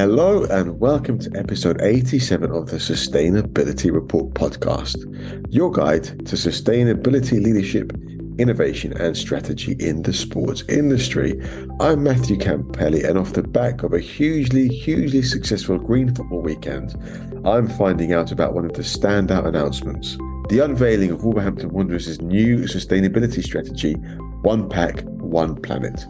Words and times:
Hello, 0.00 0.44
and 0.44 0.80
welcome 0.80 1.18
to 1.18 1.30
episode 1.38 1.82
87 1.82 2.50
of 2.52 2.70
the 2.70 2.78
Sustainability 2.78 3.92
Report 3.92 4.32
podcast, 4.32 4.96
your 5.50 5.70
guide 5.70 6.04
to 6.04 6.36
sustainability 6.36 7.32
leadership, 7.44 7.92
innovation, 8.38 8.94
and 8.94 9.14
strategy 9.14 9.76
in 9.78 10.00
the 10.00 10.14
sports 10.14 10.64
industry. 10.70 11.38
I'm 11.80 12.02
Matthew 12.02 12.38
Campelli, 12.38 13.06
and 13.06 13.18
off 13.18 13.34
the 13.34 13.42
back 13.42 13.82
of 13.82 13.92
a 13.92 14.00
hugely, 14.00 14.68
hugely 14.68 15.20
successful 15.20 15.76
green 15.76 16.14
football 16.14 16.40
weekend, 16.40 16.94
I'm 17.46 17.68
finding 17.68 18.14
out 18.14 18.32
about 18.32 18.54
one 18.54 18.64
of 18.64 18.72
the 18.72 18.80
standout 18.80 19.46
announcements 19.46 20.16
the 20.48 20.60
unveiling 20.64 21.10
of 21.10 21.24
Wolverhampton 21.24 21.68
Wanderers' 21.72 22.22
new 22.22 22.60
sustainability 22.60 23.44
strategy 23.44 23.92
One 24.40 24.66
Pack, 24.66 25.02
One 25.18 25.56
Planet. 25.56 26.06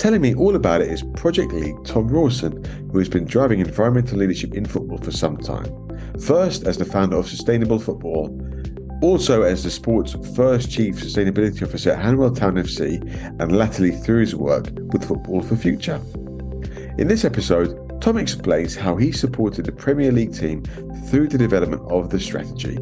Telling 0.00 0.22
me 0.22 0.34
all 0.34 0.56
about 0.56 0.80
it 0.80 0.90
is 0.90 1.02
Project 1.02 1.52
Lead 1.52 1.76
Thom 1.84 2.08
Rawson, 2.08 2.64
who 2.90 2.98
has 3.00 3.10
been 3.10 3.26
driving 3.26 3.60
environmental 3.60 4.16
leadership 4.16 4.54
in 4.54 4.64
football 4.64 4.96
for 4.96 5.10
some 5.10 5.36
time. 5.36 5.70
First, 6.18 6.66
as 6.66 6.78
the 6.78 6.86
founder 6.86 7.16
of 7.16 7.28
Sustainable 7.28 7.78
Football, 7.78 8.34
also 9.02 9.42
as 9.42 9.62
the 9.62 9.70
sport's 9.70 10.16
first 10.34 10.70
chief 10.70 10.94
sustainability 10.94 11.62
officer 11.62 11.90
at 11.90 12.02
Hanwell 12.02 12.34
Town 12.34 12.54
FC, 12.54 12.98
and 13.42 13.58
latterly 13.58 13.90
through 13.90 14.20
his 14.20 14.34
work 14.34 14.70
with 14.90 15.06
Football 15.06 15.42
for 15.42 15.54
Future. 15.54 16.00
In 16.96 17.06
this 17.06 17.26
episode, 17.26 18.00
Thom 18.00 18.16
explains 18.16 18.74
how 18.74 18.96
he 18.96 19.12
supported 19.12 19.66
the 19.66 19.72
Premier 19.72 20.12
League 20.12 20.34
team 20.34 20.62
through 21.10 21.28
the 21.28 21.36
development 21.36 21.82
of 21.90 22.08
the 22.08 22.18
strategy, 22.18 22.76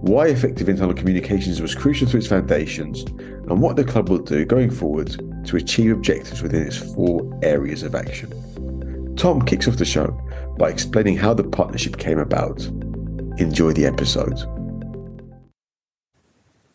why 0.00 0.26
effective 0.26 0.68
internal 0.68 0.92
communications 0.92 1.62
was 1.62 1.76
crucial 1.76 2.08
to 2.08 2.16
its 2.16 2.26
foundations, 2.26 3.02
and 3.02 3.62
what 3.62 3.76
the 3.76 3.84
club 3.84 4.08
will 4.08 4.18
do 4.18 4.44
going 4.44 4.72
forward 4.72 5.31
to 5.46 5.56
achieve 5.56 5.92
objectives 5.92 6.42
within 6.42 6.66
its 6.66 6.76
four 6.94 7.38
areas 7.42 7.82
of 7.82 7.94
action. 7.94 8.30
Thom 9.16 9.42
kicks 9.42 9.68
off 9.68 9.76
the 9.76 9.84
show 9.84 10.08
by 10.58 10.70
explaining 10.70 11.16
how 11.16 11.34
the 11.34 11.44
partnership 11.44 11.96
came 11.98 12.18
about. 12.18 12.64
Enjoy 13.38 13.72
the 13.72 13.86
episode. 13.86 14.38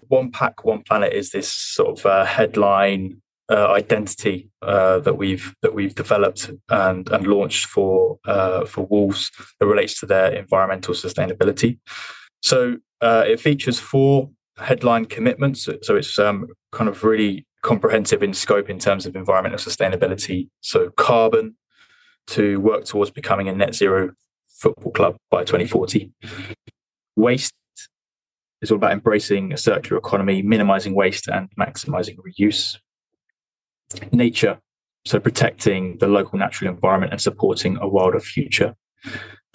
One 0.08 0.32
Pack, 0.32 0.64
One 0.64 0.84
Planet 0.84 1.14
is 1.14 1.32
this 1.32 1.52
sort 1.52 2.00
of 2.00 2.06
uh, 2.06 2.26
headline 2.26 3.22
uh, 3.50 3.72
identity 3.72 4.50
uh, 4.62 5.00
that 5.00 5.18
we've 5.18 5.56
that 5.62 5.74
we've 5.74 5.96
developed 5.96 6.52
and, 6.70 7.10
and 7.10 7.28
launched 7.28 7.66
for 7.66 8.20
uh, 8.26 8.66
for 8.66 8.86
Wolves 8.86 9.32
that 9.60 9.66
relates 9.66 10.00
to 10.00 10.06
their 10.06 10.34
environmental 10.34 10.94
sustainability. 10.94 11.80
So 12.42 12.78
uh, 13.02 13.24
it 13.28 13.40
features 13.40 13.80
four 13.80 14.30
headline 14.58 15.06
commitments. 15.06 15.68
So 15.82 15.96
it's 15.96 16.20
um, 16.20 16.48
kind 16.72 16.90
of 16.90 17.04
really 17.04 17.46
comprehensive 17.68 18.24
in 18.24 18.34
scope 18.34 18.70
in 18.70 18.80
terms 18.80 19.06
of 19.06 19.16
environmental 19.16 19.60
sustainability. 19.60 20.48
So 20.62 20.90
carbon 20.92 21.58
to 22.28 22.62
work 22.62 22.86
towards 22.86 23.12
becoming 23.12 23.50
a 23.50 23.54
net 23.54 23.76
zero 23.76 24.12
football 24.48 24.94
club 24.94 25.18
by 25.30 25.44
2040. 25.44 26.10
Waste 27.18 27.54
is 28.62 28.72
all 28.72 28.78
about 28.78 28.94
embracing 28.94 29.52
a 29.52 29.58
circular 29.58 29.98
economy, 29.98 30.42
minimizing 30.42 30.96
waste 30.96 31.28
and 31.28 31.50
maximizing 31.60 32.16
reuse. 32.26 32.78
Nature, 34.14 34.60
so 35.06 35.20
protecting 35.20 35.98
the 35.98 36.08
local 36.08 36.40
natural 36.40 36.72
environment 36.72 37.12
and 37.12 37.22
supporting 37.22 37.78
a 37.82 37.88
wilder 37.88 38.22
future 38.22 38.76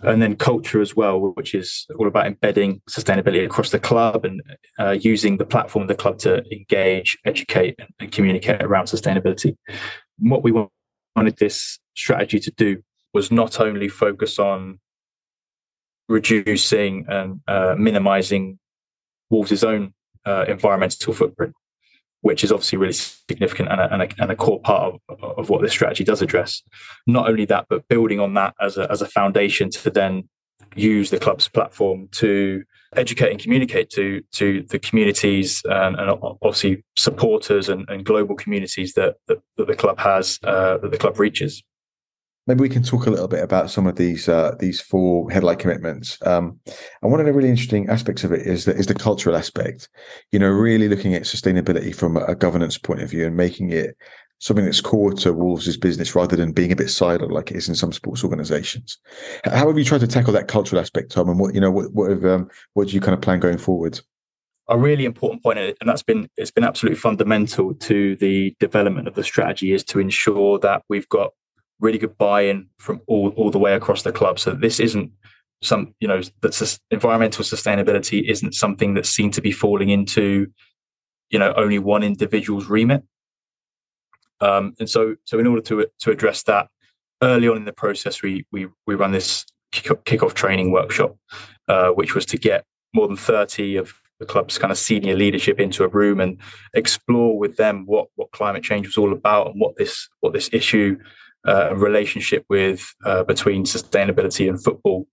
and 0.03 0.21
then 0.21 0.37
culture 0.37 0.81
as 0.81 0.97
well, 0.97 1.33
which 1.35 1.55
is 1.55 1.87
all 1.99 2.09
about 2.09 2.27
embedding 2.27 2.83
sustainability 2.91 3.45
across 3.45 3.71
the 3.71 3.79
club 3.79 4.25
and 4.25 4.43
uh, 4.79 4.91
using 4.91 5.37
the 5.37 5.45
platform 5.45 5.83
of 5.83 5.89
the 5.89 5.95
club 5.95 6.19
to 6.19 6.43
engage, 6.53 7.19
educate, 7.25 7.79
and 8.01 8.13
communicate 8.13 8.63
around 8.63 8.87
sustainability. 8.87 9.57
What 10.19 10.43
we 10.43 10.53
wanted 10.53 11.37
this 11.39 11.79
strategy 11.95 12.41
to 12.41 12.51
do 12.51 12.83
was 13.15 13.31
not 13.31 13.61
only 13.61 13.89
focus 13.89 14.39
on 14.39 14.81
reducing 16.09 17.07
and 17.09 17.41
uh, 17.47 17.75
minimizing 17.79 18.59
Wolves' 19.31 19.65
own 19.65 19.95
uh, 20.27 20.45
environmental 20.49 21.13
footprint, 21.13 21.55
which 22.23 22.43
is 22.43 22.51
obviously 22.51 22.79
really 22.79 22.93
significant 22.93 23.69
and 23.71 23.81
a, 23.81 23.93
and 23.93 24.03
a, 24.03 24.09
and 24.19 24.31
a 24.31 24.37
core 24.37 24.61
part 24.61 24.95
of, 25.09 25.23
of 25.23 25.51
what 25.51 25.61
this 25.61 25.73
strategy 25.73 26.05
does 26.05 26.23
address. 26.23 26.63
Not 27.07 27.29
only 27.29 27.45
that, 27.47 27.67
but 27.69 27.87
building 27.89 28.21
on 28.21 28.35
that 28.35 28.55
as 28.61 28.79
a, 28.79 28.91
as 28.91 29.03
a 29.03 29.07
foundation 29.07 29.71
to 29.71 29.91
then 29.91 30.29
use 30.75 31.11
the 31.11 31.19
club's 31.19 31.49
platform 31.49 32.09
to 32.13 32.63
educate 32.95 33.31
and 33.31 33.41
communicate 33.41 33.91
to 33.91 34.23
to 34.33 34.63
the 34.71 34.79
communities 34.79 35.63
and, 35.65 35.97
and 35.99 36.11
obviously 36.43 36.85
supporters 36.97 37.69
and, 37.69 37.89
and 37.89 38.05
global 38.05 38.35
communities 38.35 38.93
that, 38.95 39.17
that, 39.29 39.39
that 39.57 39.67
the 39.67 39.77
club 39.77 39.99
has 39.99 40.39
uh, 40.45 40.79
that 40.79 40.91
the 40.91 40.99
club 40.99 41.19
reaches 41.19 41.63
maybe 42.47 42.61
we 42.61 42.69
can 42.69 42.83
talk 42.83 43.07
a 43.07 43.11
little 43.11 43.29
bit 43.29 43.43
about 43.43 43.71
some 43.71 43.87
of 43.87 43.97
these 43.97 44.29
uh, 44.29 44.55
these 44.59 44.81
four 44.81 45.31
headline 45.31 45.57
commitments. 45.57 46.19
Um, 46.27 46.59
and 47.03 47.11
one 47.11 47.21
of 47.21 47.27
the 47.27 47.33
really 47.33 47.49
interesting 47.49 47.89
aspects 47.89 48.25
of 48.25 48.33
it 48.33 48.47
is 48.47 48.65
that 48.65 48.77
is 48.77 48.87
the 48.87 48.95
cultural 48.95 49.37
aspect. 49.37 49.89
You 50.31 50.39
know, 50.39 50.49
really 50.49 50.89
looking 50.89 51.15
at 51.15 51.23
sustainability 51.23 51.95
from 51.95 52.17
a 52.17 52.35
governance 52.35 52.79
point 52.79 53.03
of 53.03 53.11
view 53.11 53.27
and 53.27 53.37
making 53.37 53.71
it 53.71 53.97
something 54.39 54.65
that's 54.65 54.81
core 54.81 55.13
to 55.13 55.33
Wolves' 55.33 55.77
business 55.77 56.17
rather 56.17 56.35
than 56.35 56.53
being 56.53 56.73
a 56.73 56.77
bit 56.77 56.89
siloed 56.89 57.31
like 57.31 57.53
it 57.53 57.57
is 57.57 57.69
in 57.69 57.77
some 57.77 57.93
sports 57.93 58.25
organisations. 58.25 58.99
How 59.45 59.69
have 59.69 59.79
you 59.79 59.85
tried 59.85 60.01
to 60.01 60.09
tackle 60.09 60.33
that 60.33 60.49
cultural 60.49 60.81
aspect, 60.81 61.13
Thom? 61.13 61.29
And 61.29 61.39
what 61.39 61.55
you 61.55 61.61
know, 61.61 61.71
what 61.71 61.93
what, 61.93 62.11
have, 62.11 62.25
um, 62.25 62.49
what 62.75 62.89
do 62.89 62.95
you 62.95 63.01
kind 63.01 63.15
of 63.15 63.21
plan 63.21 63.41
going 63.41 63.59
forward? 63.59 64.01
a 64.69 64.79
really 64.79 65.05
important 65.05 65.43
point, 65.43 65.59
and 65.59 65.77
that's 65.85 66.03
been 66.05 66.29
it's 66.37 66.51
been 66.51 66.65
absolutely 66.65 66.99
fundamental 66.99 67.75
to 67.75 68.17
the 68.17 68.57
development 68.59 69.09
of 69.09 69.15
the 69.15 69.25
strategy, 69.25 69.73
is 69.73 69.85
to 69.85 69.99
ensure 69.99 70.59
that 70.61 70.83
we've 70.89 71.09
got 71.09 71.33
really 71.83 71.99
good 71.99 72.17
buy-in 72.17 72.69
from 72.79 73.01
all, 73.07 73.31
all 73.37 73.51
the 73.51 73.59
way 73.59 73.75
across 73.75 74.03
the 74.03 74.13
club. 74.13 74.39
So 74.39 74.53
this 74.53 74.81
isn't 74.81 75.11
some, 75.63 75.95
you 76.01 76.09
know, 76.09 76.23
that 76.41 76.79
environmental 76.91 77.45
sustainability 77.45 78.31
isn't 78.31 78.55
something 78.55 78.95
that's 78.95 79.11
seen 79.11 79.31
to 79.33 79.43
be 79.43 79.53
falling 79.53 79.91
into, 79.91 80.47
you 81.31 81.39
know, 81.39 81.53
only 81.57 81.79
one 81.79 82.03
individual's 82.03 82.67
remit. 82.67 83.03
Um, 84.41 84.75
and 84.79 84.89
so, 84.89 85.17
so 85.25 85.39
in 85.39 85.47
order 85.47 85.63
to 85.63 85.87
to 86.01 86.11
address 86.11 86.43
that, 86.45 86.69
early 87.23 87.49
on 87.49 87.57
in 87.57 87.65
the 87.65 87.73
process, 87.73 88.23
we 88.23 88.47
we 88.53 88.69
we 88.87 88.95
run 88.95 89.13
this 89.13 89.45
kick-off 89.73 90.35
training 90.35 90.73
workshop, 90.73 91.17
uh, 91.69 91.91
which 91.91 92.15
was 92.15 92.27
to 92.27 92.39
get 92.39 92.65
more 92.93 93.07
than 93.07 93.17
thirty 93.17 93.77
of 93.77 93.95
the 94.19 94.27
club's 94.27 94.59
kind 94.59 94.71
of 94.71 94.79
senior 94.79 95.17
leadership 95.17 95.59
into 95.59 95.83
a 95.83 95.89
room 95.89 96.21
and 96.21 96.39
explore 96.75 97.39
with 97.39 97.57
them 97.57 97.87
what 97.87 98.09
what 98.17 98.31
climate 98.33 98.63
change 98.63 98.87
was 98.87 98.97
all 98.97 99.13
about 99.13 99.49
and 99.49 99.61
what 99.61 99.77
this 99.77 100.09
what 100.21 100.33
this 100.33 100.51
issue 100.53 100.97
uh, 101.47 101.75
relationship 101.75 102.45
with 102.49 102.95
uh, 103.05 103.25
between 103.25 103.65
sustainability 103.65 104.49
and 104.49 104.63
football 104.63 105.07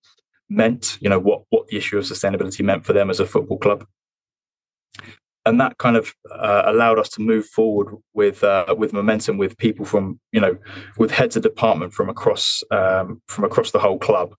meant. 0.50 0.98
You 1.02 1.10
know 1.10 1.20
what 1.20 1.44
what 1.50 1.68
the 1.68 1.78
issue 1.78 1.98
of 1.98 2.06
sustainability 2.06 2.64
meant 2.64 2.86
for 2.86 2.94
them 2.94 3.10
as 3.10 3.20
a 3.20 3.26
football 3.26 3.58
club, 3.58 3.86
and 5.46 5.60
that 5.60 5.78
kind 5.78 5.98
of 5.98 6.14
uh, 6.32 6.64
allowed 6.66 7.00
us 7.00 7.10
to 7.10 7.22
move 7.22 7.46
forward 7.48 7.96
with 8.14 8.44
uh, 8.44 8.74
with 8.78 8.94
momentum 8.94 9.38
with 9.38 9.58
people 9.58 9.86
from 9.86 10.20
you 10.32 10.40
know 10.40 10.58
with 10.98 11.12
heads 11.12 11.36
of 11.36 11.44
department 11.44 11.94
from 11.94 12.10
across 12.10 12.64
um, 12.72 13.22
from 13.28 13.44
across 13.44 13.72
the 13.72 13.80
whole 13.80 14.00
club 14.00 14.36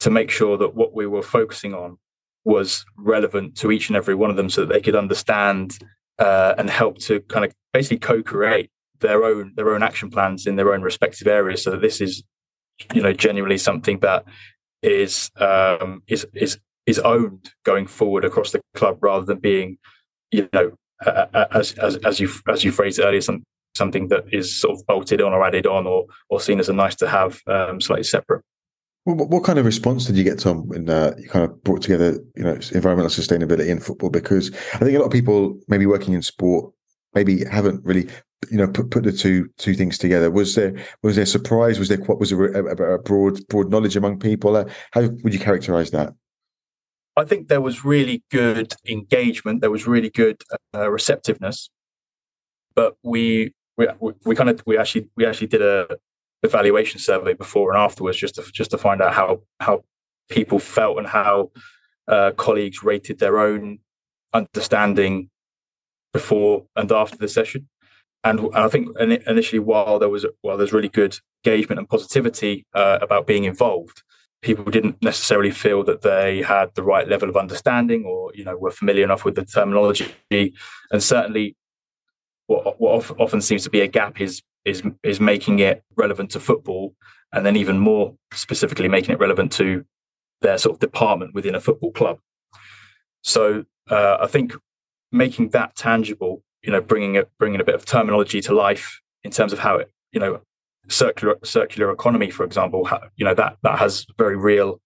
to 0.00 0.10
make 0.10 0.30
sure 0.30 0.56
that 0.58 0.74
what 0.74 0.94
we 0.94 1.06
were 1.06 1.22
focusing 1.22 1.74
on 1.74 1.96
was 2.44 2.84
relevant 2.96 3.56
to 3.56 3.72
each 3.72 3.88
and 3.88 3.96
every 3.96 4.14
one 4.14 4.30
of 4.30 4.36
them 4.36 4.48
so 4.48 4.60
that 4.60 4.72
they 4.72 4.80
could 4.80 4.94
understand 4.94 5.78
uh, 6.18 6.54
and 6.58 6.70
help 6.70 6.98
to 6.98 7.20
kind 7.22 7.44
of 7.44 7.52
basically 7.72 7.98
co-create 7.98 8.70
their 9.00 9.24
own 9.24 9.52
their 9.56 9.74
own 9.74 9.82
action 9.82 10.10
plans 10.10 10.46
in 10.46 10.56
their 10.56 10.72
own 10.72 10.82
respective 10.82 11.26
areas 11.26 11.62
so 11.62 11.70
that 11.70 11.80
this 11.80 12.00
is 12.00 12.22
you 12.94 13.02
know 13.02 13.12
genuinely 13.12 13.58
something 13.58 13.98
that 14.00 14.24
is 14.82 15.30
um, 15.36 16.02
is 16.06 16.26
is 16.34 16.58
is 16.86 16.98
owned 17.00 17.52
going 17.64 17.86
forward 17.86 18.24
across 18.24 18.52
the 18.52 18.60
club 18.74 18.98
rather 19.02 19.24
than 19.24 19.38
being 19.38 19.78
you 20.30 20.48
know 20.52 20.72
as 21.52 21.72
as 21.74 21.96
as 21.96 22.20
you 22.20 22.30
as 22.48 22.64
you 22.64 22.72
phrased 22.72 23.00
earlier 23.00 23.20
some, 23.20 23.42
something 23.76 24.08
that 24.08 24.24
is 24.32 24.54
sort 24.54 24.78
of 24.78 24.86
bolted 24.86 25.20
on 25.20 25.32
or 25.32 25.44
added 25.44 25.66
on 25.66 25.86
or 25.86 26.06
or 26.30 26.40
seen 26.40 26.60
as 26.60 26.68
a 26.68 26.72
nice 26.72 26.94
to 26.94 27.08
have 27.08 27.40
um, 27.46 27.80
slightly 27.80 28.04
separate 28.04 28.42
what, 29.06 29.30
what, 29.30 29.44
kind 29.44 29.56
of 29.60 29.64
response 29.64 30.06
did 30.06 30.16
you 30.16 30.24
get, 30.24 30.40
Thom, 30.40 30.66
when 30.66 30.90
uh, 30.90 31.14
you 31.16 31.28
kind 31.28 31.44
of 31.44 31.62
brought 31.62 31.80
together, 31.80 32.18
you 32.34 32.42
know, 32.42 32.58
environmental 32.72 33.08
sustainability 33.08 33.68
in 33.68 33.78
football? 33.78 34.10
Because 34.10 34.52
I 34.74 34.78
think 34.78 34.96
a 34.96 34.98
lot 34.98 35.06
of 35.06 35.12
people, 35.12 35.60
maybe 35.68 35.86
working 35.86 36.12
in 36.12 36.22
sport, 36.22 36.72
maybe 37.14 37.44
haven't 37.44 37.84
really 37.84 38.08
you 38.50 38.56
know 38.56 38.68
put 38.68 38.90
put 38.90 39.04
the 39.04 39.12
two 39.12 39.48
two 39.58 39.74
things 39.74 39.98
together. 39.98 40.30
Was 40.30 40.54
there 40.54 40.74
was 41.02 41.16
there 41.16 41.26
surprise? 41.26 41.78
Was 41.78 41.88
there 41.88 41.98
what 41.98 42.18
was 42.18 42.30
there 42.30 42.52
a, 42.52 42.94
a 42.94 42.98
broad 42.98 43.46
broad 43.48 43.70
knowledge 43.70 43.96
among 43.96 44.18
people? 44.18 44.56
Uh, 44.56 44.64
how 44.92 45.02
would 45.02 45.32
you 45.32 45.40
characterize 45.40 45.90
that? 45.90 46.12
I 47.16 47.24
think 47.24 47.48
there 47.48 47.62
was 47.62 47.84
really 47.84 48.22
good 48.30 48.74
engagement. 48.86 49.62
There 49.62 49.70
was 49.70 49.86
really 49.86 50.10
good 50.10 50.42
uh, 50.74 50.90
receptiveness. 50.90 51.70
But 52.74 52.96
we, 53.02 53.54
we 53.78 53.88
we 54.26 54.34
kind 54.34 54.50
of 54.50 54.62
we 54.66 54.76
actually 54.76 55.08
we 55.16 55.24
actually 55.24 55.46
did 55.46 55.62
a 55.62 55.96
evaluation 56.42 57.00
survey 57.00 57.32
before 57.32 57.72
and 57.72 57.80
afterwards 57.80 58.18
just 58.18 58.34
to 58.34 58.42
just 58.52 58.70
to 58.70 58.78
find 58.78 59.00
out 59.00 59.14
how 59.14 59.40
how 59.60 59.82
people 60.28 60.58
felt 60.58 60.98
and 60.98 61.06
how 61.06 61.50
uh, 62.08 62.32
colleagues 62.36 62.82
rated 62.82 63.18
their 63.18 63.38
own 63.38 63.78
understanding 64.34 65.30
before 66.12 66.66
and 66.76 66.92
after 66.92 67.16
the 67.16 67.28
session 67.28 67.66
and, 68.30 68.54
I 68.54 68.68
think 68.68 68.88
initially, 68.98 69.58
while 69.58 69.98
there 69.98 70.08
was 70.08 70.26
while 70.42 70.56
there's 70.56 70.72
really 70.72 70.88
good 70.88 71.18
engagement 71.44 71.78
and 71.78 71.88
positivity 71.88 72.66
uh, 72.74 72.98
about 73.00 73.26
being 73.26 73.44
involved, 73.44 74.02
people 74.42 74.64
didn't 74.64 75.02
necessarily 75.02 75.50
feel 75.50 75.84
that 75.84 76.02
they 76.02 76.42
had 76.42 76.74
the 76.74 76.82
right 76.82 77.08
level 77.08 77.28
of 77.28 77.36
understanding 77.36 78.04
or 78.04 78.32
you 78.34 78.44
know 78.44 78.56
were 78.56 78.70
familiar 78.70 79.04
enough 79.04 79.24
with 79.24 79.34
the 79.34 79.44
terminology. 79.44 80.12
And 80.30 81.02
certainly 81.02 81.56
what, 82.46 82.80
what 82.80 83.10
often 83.20 83.40
seems 83.40 83.64
to 83.64 83.70
be 83.70 83.80
a 83.80 83.86
gap 83.86 84.20
is 84.20 84.42
is 84.64 84.82
is 85.02 85.20
making 85.20 85.58
it 85.58 85.82
relevant 85.96 86.30
to 86.30 86.40
football 86.40 86.94
and 87.32 87.44
then 87.44 87.56
even 87.56 87.78
more 87.78 88.14
specifically 88.32 88.88
making 88.88 89.12
it 89.12 89.18
relevant 89.18 89.52
to 89.52 89.84
their 90.42 90.58
sort 90.58 90.74
of 90.74 90.80
department 90.80 91.34
within 91.34 91.54
a 91.54 91.60
football 91.60 91.92
club. 91.92 92.18
So 93.22 93.64
uh, 93.90 94.18
i 94.20 94.26
think 94.26 94.54
making 95.12 95.50
that 95.50 95.74
tangible 95.76 96.42
you 96.66 96.72
know 96.72 96.80
bringing 96.80 97.14
it 97.14 97.30
bringing 97.38 97.60
a 97.60 97.64
bit 97.64 97.74
of 97.74 97.86
terminology 97.86 98.40
to 98.42 98.54
life 98.54 99.00
in 99.24 99.30
terms 99.30 99.52
of 99.52 99.58
how 99.58 99.76
it 99.76 99.90
you 100.12 100.20
know 100.20 100.40
circular 100.88 101.36
circular 101.42 101.90
economy, 101.90 102.30
for 102.30 102.44
example, 102.44 102.88
you 103.16 103.24
know 103.24 103.34
that 103.34 103.56
that 103.62 103.78
has 103.78 104.06
very 104.18 104.36
real 104.36 104.80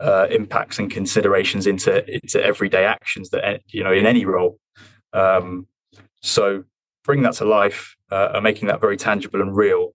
uh, 0.00 0.26
impacts 0.30 0.78
and 0.78 0.90
considerations 0.90 1.66
into 1.66 2.04
into 2.12 2.44
everyday 2.44 2.84
actions 2.84 3.30
that 3.30 3.62
you 3.68 3.82
know 3.82 3.92
in 3.92 4.06
any 4.06 4.24
role. 4.24 4.58
Um, 5.12 5.66
so 6.22 6.64
bringing 7.04 7.24
that 7.24 7.34
to 7.34 7.44
life 7.44 7.96
uh, 8.10 8.30
and 8.34 8.44
making 8.44 8.68
that 8.68 8.80
very 8.80 8.96
tangible 8.96 9.40
and 9.40 9.54
real 9.54 9.94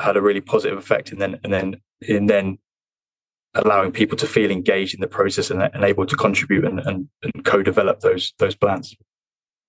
had 0.00 0.16
a 0.16 0.22
really 0.22 0.40
positive 0.40 0.78
effect, 0.78 1.12
and 1.12 1.20
then 1.20 1.40
and 1.44 1.52
then 1.52 1.80
and 2.08 2.28
then 2.28 2.58
allowing 3.54 3.90
people 3.90 4.16
to 4.16 4.26
feel 4.26 4.50
engaged 4.50 4.94
in 4.94 5.00
the 5.00 5.08
process 5.08 5.50
and, 5.50 5.62
and 5.62 5.82
able 5.82 6.04
to 6.04 6.14
contribute 6.14 6.64
and, 6.64 6.80
and, 6.80 7.08
and 7.22 7.44
co-develop 7.44 8.00
those 8.00 8.32
those 8.38 8.54
plans. 8.54 8.94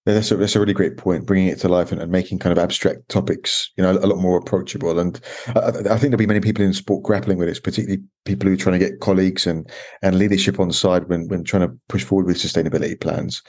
Yeah, 0.09 0.15
that's 0.15 0.31
a, 0.31 0.37
that's 0.37 0.55
a 0.55 0.59
really 0.59 0.73
great 0.73 0.97
point, 0.97 1.27
bringing 1.27 1.49
it 1.49 1.59
to 1.59 1.69
life 1.69 1.91
and, 1.91 2.01
and, 2.01 2.11
making 2.11 2.39
kind 2.39 2.51
of 2.51 2.57
abstract 2.57 3.07
topics, 3.09 3.69
you 3.77 3.83
know, 3.83 3.91
a, 3.91 4.07
lot 4.07 4.17
more 4.17 4.39
approachable. 4.39 4.97
And 4.97 5.21
I, 5.49 5.67
I, 5.67 5.71
think 5.71 6.01
there'll 6.01 6.17
be 6.17 6.25
many 6.25 6.39
people 6.39 6.65
in 6.65 6.73
sport 6.73 7.03
grappling 7.03 7.37
with 7.37 7.47
it, 7.47 7.63
particularly 7.63 8.01
people 8.25 8.47
who 8.47 8.55
are 8.55 8.57
trying 8.57 8.79
to 8.79 8.83
get 8.83 9.01
colleagues 9.01 9.45
and 9.45 9.69
and 10.01 10.17
leadership 10.17 10.59
on 10.59 10.71
side 10.71 11.09
when 11.09 11.27
when 11.27 11.43
trying 11.43 11.61
to 11.61 11.77
push 11.89 12.03
forward 12.03 12.25
with 12.25 12.37
sustainability 12.37 12.99
plans. 12.99 13.43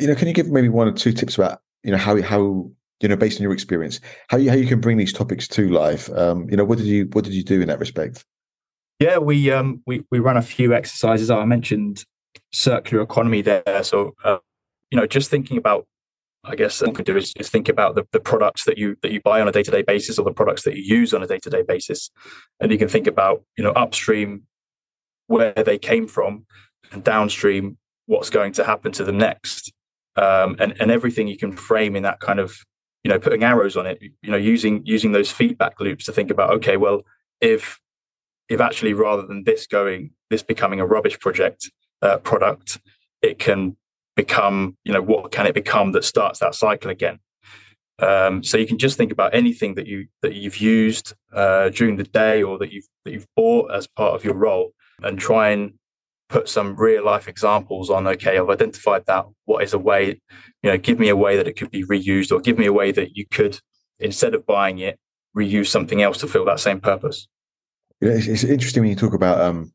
You 0.00 0.08
know, 0.08 0.16
can 0.16 0.26
you 0.26 0.34
give 0.34 0.50
maybe 0.50 0.68
one 0.68 0.88
or 0.88 0.92
two 0.92 1.12
tips 1.12 1.36
about 1.36 1.60
you 1.84 1.92
know 1.92 1.96
how 1.96 2.20
how 2.22 2.68
you 2.98 3.08
know 3.08 3.14
based 3.14 3.38
on 3.38 3.44
your 3.44 3.52
experience 3.52 4.00
how 4.30 4.38
you 4.38 4.50
how 4.50 4.56
you 4.56 4.66
can 4.66 4.80
bring 4.80 4.96
these 4.96 5.12
topics 5.12 5.46
to 5.46 5.68
life? 5.68 6.10
Um, 6.10 6.50
you 6.50 6.56
know, 6.56 6.64
what 6.64 6.78
did 6.78 6.88
you 6.88 7.08
what 7.12 7.22
did 7.22 7.34
you 7.34 7.44
do 7.44 7.60
in 7.60 7.68
that 7.68 7.78
respect? 7.78 8.24
Yeah, 8.98 9.18
we 9.18 9.48
um 9.52 9.80
we 9.86 10.02
we 10.10 10.18
run 10.18 10.36
a 10.36 10.42
few 10.42 10.74
exercises. 10.74 11.30
I 11.30 11.44
mentioned 11.44 12.04
circular 12.52 13.04
economy 13.04 13.42
there, 13.42 13.84
so. 13.84 14.16
Uh, 14.24 14.38
you 14.94 15.00
know, 15.00 15.08
just 15.08 15.28
thinking 15.28 15.56
about, 15.58 15.88
I 16.44 16.54
guess, 16.54 16.80
you 16.80 16.92
can 16.92 17.04
do 17.04 17.16
is, 17.16 17.32
is 17.36 17.50
think 17.50 17.68
about 17.68 17.96
the, 17.96 18.06
the 18.12 18.20
products 18.20 18.64
that 18.64 18.78
you 18.78 18.96
that 19.02 19.10
you 19.10 19.20
buy 19.20 19.40
on 19.40 19.48
a 19.48 19.50
day 19.50 19.64
to 19.64 19.70
day 19.72 19.82
basis 19.82 20.20
or 20.20 20.24
the 20.24 20.32
products 20.32 20.62
that 20.62 20.76
you 20.76 20.84
use 20.84 21.12
on 21.12 21.20
a 21.20 21.26
day 21.26 21.40
to 21.40 21.50
day 21.50 21.62
basis, 21.66 22.12
and 22.60 22.70
you 22.70 22.78
can 22.78 22.86
think 22.86 23.08
about, 23.08 23.42
you 23.58 23.64
know, 23.64 23.72
upstream 23.72 24.44
where 25.26 25.52
they 25.52 25.78
came 25.78 26.06
from, 26.06 26.46
and 26.92 27.02
downstream 27.02 27.76
what's 28.06 28.30
going 28.30 28.52
to 28.52 28.62
happen 28.62 28.92
to 28.92 29.02
them 29.02 29.18
next, 29.18 29.72
um, 30.14 30.54
and 30.60 30.80
and 30.80 30.92
everything 30.92 31.26
you 31.26 31.36
can 31.36 31.50
frame 31.50 31.96
in 31.96 32.04
that 32.04 32.20
kind 32.20 32.38
of, 32.38 32.54
you 33.02 33.10
know, 33.10 33.18
putting 33.18 33.42
arrows 33.42 33.76
on 33.76 33.86
it, 33.86 34.00
you 34.00 34.30
know, 34.30 34.36
using 34.36 34.80
using 34.84 35.10
those 35.10 35.32
feedback 35.32 35.80
loops 35.80 36.04
to 36.04 36.12
think 36.12 36.30
about, 36.30 36.50
okay, 36.50 36.76
well, 36.76 37.02
if 37.40 37.80
if 38.48 38.60
actually 38.60 38.94
rather 38.94 39.26
than 39.26 39.42
this 39.42 39.66
going 39.66 40.10
this 40.30 40.44
becoming 40.44 40.78
a 40.78 40.86
rubbish 40.86 41.18
project 41.18 41.68
uh, 42.00 42.18
product, 42.18 42.78
it 43.22 43.40
can 43.40 43.76
become, 44.16 44.76
you 44.84 44.92
know, 44.92 45.02
what 45.02 45.32
can 45.32 45.46
it 45.46 45.54
become 45.54 45.92
that 45.92 46.04
starts 46.04 46.38
that 46.40 46.54
cycle 46.54 46.90
again? 46.90 47.18
Um, 48.00 48.42
so 48.42 48.58
you 48.58 48.66
can 48.66 48.78
just 48.78 48.96
think 48.96 49.12
about 49.12 49.34
anything 49.34 49.74
that 49.76 49.86
you 49.86 50.08
that 50.22 50.34
you've 50.34 50.58
used 50.58 51.14
uh, 51.32 51.68
during 51.68 51.96
the 51.96 52.04
day 52.04 52.42
or 52.42 52.58
that 52.58 52.72
you've 52.72 52.88
that 53.04 53.12
you've 53.12 53.28
bought 53.36 53.72
as 53.72 53.86
part 53.86 54.14
of 54.14 54.24
your 54.24 54.34
role, 54.34 54.72
and 55.02 55.18
try 55.18 55.50
and 55.50 55.74
put 56.28 56.48
some 56.48 56.74
real 56.74 57.04
life 57.04 57.28
examples 57.28 57.90
on. 57.90 58.06
Okay, 58.08 58.36
I've 58.36 58.50
identified 58.50 59.06
that. 59.06 59.26
What 59.44 59.62
is 59.62 59.74
a 59.74 59.78
way? 59.78 60.20
You 60.62 60.70
know, 60.70 60.78
give 60.78 60.98
me 60.98 61.08
a 61.08 61.16
way 61.16 61.36
that 61.36 61.46
it 61.46 61.52
could 61.52 61.70
be 61.70 61.84
reused, 61.84 62.32
or 62.32 62.40
give 62.40 62.58
me 62.58 62.66
a 62.66 62.72
way 62.72 62.90
that 62.90 63.16
you 63.16 63.26
could, 63.30 63.60
instead 64.00 64.34
of 64.34 64.44
buying 64.44 64.78
it, 64.80 64.98
reuse 65.36 65.68
something 65.68 66.02
else 66.02 66.18
to 66.18 66.26
fill 66.26 66.44
that 66.46 66.60
same 66.60 66.80
purpose. 66.80 67.28
Yeah, 68.00 68.12
it's, 68.12 68.26
it's 68.26 68.44
interesting 68.44 68.82
when 68.82 68.90
you 68.90 68.96
talk 68.96 69.14
about 69.14 69.40
um, 69.40 69.72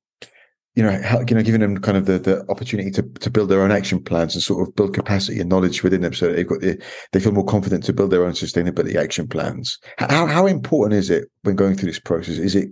you 0.80 0.86
know, 0.86 1.26
you 1.28 1.36
know, 1.36 1.44
giving 1.44 1.60
them 1.60 1.78
kind 1.78 1.98
of 1.98 2.06
the, 2.06 2.18
the 2.18 2.50
opportunity 2.50 2.90
to, 2.90 3.02
to 3.02 3.30
build 3.30 3.50
their 3.50 3.62
own 3.62 3.70
action 3.70 4.02
plans 4.02 4.34
and 4.34 4.42
sort 4.42 4.66
of 4.66 4.74
build 4.78 4.94
capacity 4.94 5.42
and 5.42 5.50
knowledge 5.50 5.84
within 5.84 6.00
them, 6.00 6.14
so 6.14 6.32
they've 6.32 6.48
got 6.48 6.62
the, 6.62 6.82
they 7.12 7.20
feel 7.20 7.34
more 7.34 7.44
confident 7.44 7.84
to 7.84 7.92
build 7.92 8.12
their 8.12 8.24
own 8.24 8.32
sustainability 8.32 8.96
action 8.96 9.28
plans. 9.28 9.78
How 9.98 10.26
how 10.26 10.48
important 10.48 10.98
is 10.98 11.10
it 11.10 11.30
when 11.42 11.58
going 11.58 11.76
through 11.76 11.90
this 11.90 12.00
process? 12.00 12.38
Is 12.38 12.56
it 12.56 12.70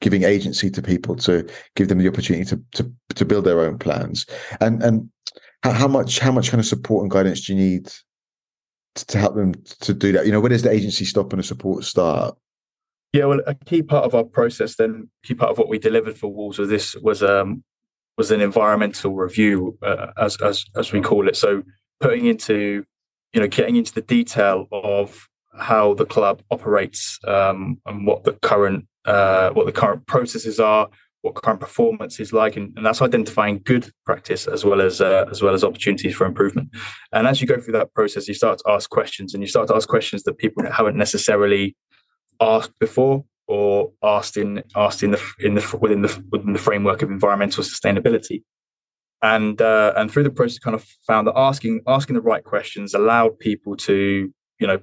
giving 0.00 0.24
agency 0.24 0.70
to 0.70 0.82
people 0.82 1.14
to 1.14 1.48
give 1.76 1.86
them 1.86 1.98
the 1.98 2.08
opportunity 2.08 2.44
to 2.46 2.60
to, 2.72 2.92
to 3.14 3.24
build 3.24 3.44
their 3.44 3.60
own 3.60 3.78
plans? 3.78 4.26
And 4.60 4.82
and 4.82 5.08
how, 5.62 5.70
how 5.70 5.86
much 5.86 6.18
how 6.18 6.32
much 6.32 6.50
kind 6.50 6.58
of 6.58 6.66
support 6.66 7.02
and 7.02 7.12
guidance 7.12 7.46
do 7.46 7.54
you 7.54 7.60
need 7.60 7.92
to 8.96 9.18
help 9.18 9.36
them 9.36 9.54
to 9.82 9.94
do 9.94 10.10
that? 10.10 10.26
You 10.26 10.32
know, 10.32 10.40
where 10.40 10.50
does 10.50 10.62
the 10.62 10.72
agency 10.72 11.04
stop 11.04 11.32
and 11.32 11.38
the 11.38 11.44
support 11.46 11.84
start? 11.84 12.36
Yeah, 13.16 13.24
well, 13.24 13.40
a 13.46 13.54
key 13.54 13.82
part 13.82 14.04
of 14.04 14.14
our 14.14 14.24
process, 14.24 14.76
then, 14.76 15.08
key 15.24 15.32
part 15.32 15.50
of 15.50 15.56
what 15.56 15.70
we 15.70 15.78
delivered 15.78 16.18
for 16.18 16.30
Wolves 16.30 16.58
was 16.58 16.68
this 16.68 16.94
was 16.96 17.22
um 17.22 17.64
was 18.18 18.30
an 18.30 18.42
environmental 18.42 19.14
review, 19.14 19.78
uh, 19.82 20.08
as 20.18 20.36
as 20.42 20.66
as 20.76 20.92
we 20.92 21.00
call 21.00 21.26
it. 21.26 21.34
So 21.34 21.62
putting 21.98 22.26
into, 22.26 22.84
you 23.32 23.40
know, 23.40 23.46
getting 23.46 23.76
into 23.76 23.94
the 23.94 24.02
detail 24.02 24.66
of 24.70 25.28
how 25.58 25.94
the 25.94 26.04
club 26.04 26.42
operates 26.50 27.18
um, 27.26 27.80
and 27.86 28.06
what 28.06 28.24
the 28.24 28.32
current 28.32 28.86
uh, 29.06 29.48
what 29.50 29.64
the 29.64 29.72
current 29.72 30.06
processes 30.06 30.60
are, 30.60 30.86
what 31.22 31.36
current 31.36 31.60
performance 31.60 32.20
is 32.20 32.34
like, 32.34 32.54
and, 32.58 32.76
and 32.76 32.84
that's 32.84 33.00
identifying 33.00 33.62
good 33.64 33.90
practice 34.04 34.46
as 34.46 34.62
well 34.62 34.82
as 34.82 35.00
uh, 35.00 35.24
as 35.30 35.40
well 35.40 35.54
as 35.54 35.64
opportunities 35.64 36.14
for 36.14 36.26
improvement. 36.26 36.68
And 37.12 37.26
as 37.26 37.40
you 37.40 37.46
go 37.46 37.58
through 37.58 37.78
that 37.78 37.94
process, 37.94 38.28
you 38.28 38.34
start 38.34 38.58
to 38.58 38.70
ask 38.70 38.90
questions, 38.90 39.32
and 39.32 39.42
you 39.42 39.48
start 39.48 39.68
to 39.68 39.74
ask 39.74 39.88
questions 39.88 40.24
that 40.24 40.36
people 40.36 40.70
haven't 40.70 40.96
necessarily 40.96 41.74
asked 42.40 42.78
before 42.78 43.24
or 43.48 43.92
asked 44.02 44.36
in 44.36 44.62
asked 44.74 45.02
in 45.02 45.12
the 45.12 45.22
in 45.38 45.54
the 45.54 45.78
within 45.80 46.02
the 46.02 46.24
within 46.30 46.52
the 46.52 46.58
framework 46.58 47.02
of 47.02 47.10
environmental 47.10 47.62
sustainability. 47.62 48.42
And 49.22 49.60
uh, 49.60 49.94
and 49.96 50.10
through 50.10 50.24
the 50.24 50.30
process 50.30 50.58
kind 50.58 50.74
of 50.74 50.84
found 51.06 51.26
that 51.26 51.34
asking 51.36 51.82
asking 51.86 52.14
the 52.14 52.20
right 52.22 52.44
questions 52.44 52.94
allowed 52.94 53.38
people 53.38 53.76
to 53.76 54.32
you 54.58 54.66
know 54.66 54.80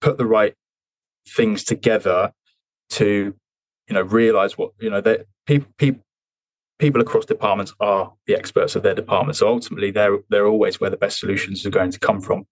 put 0.00 0.18
the 0.18 0.26
right 0.26 0.54
things 1.28 1.64
together 1.64 2.32
to 2.90 3.34
you 3.88 3.94
know 3.94 4.02
realize 4.02 4.58
what 4.58 4.72
you 4.80 4.90
know 4.90 5.00
that 5.00 5.26
people 5.46 5.68
people 5.78 6.02
people 6.78 7.00
across 7.00 7.24
departments 7.24 7.72
are 7.78 8.12
the 8.26 8.34
experts 8.34 8.74
of 8.74 8.82
their 8.82 8.94
department. 8.94 9.36
So 9.36 9.48
ultimately 9.48 9.90
they're 9.90 10.18
they're 10.28 10.46
always 10.46 10.80
where 10.80 10.90
the 10.90 10.96
best 10.96 11.20
solutions 11.20 11.64
are 11.64 11.70
going 11.70 11.92
to 11.92 12.00
come 12.00 12.20
from 12.20 12.44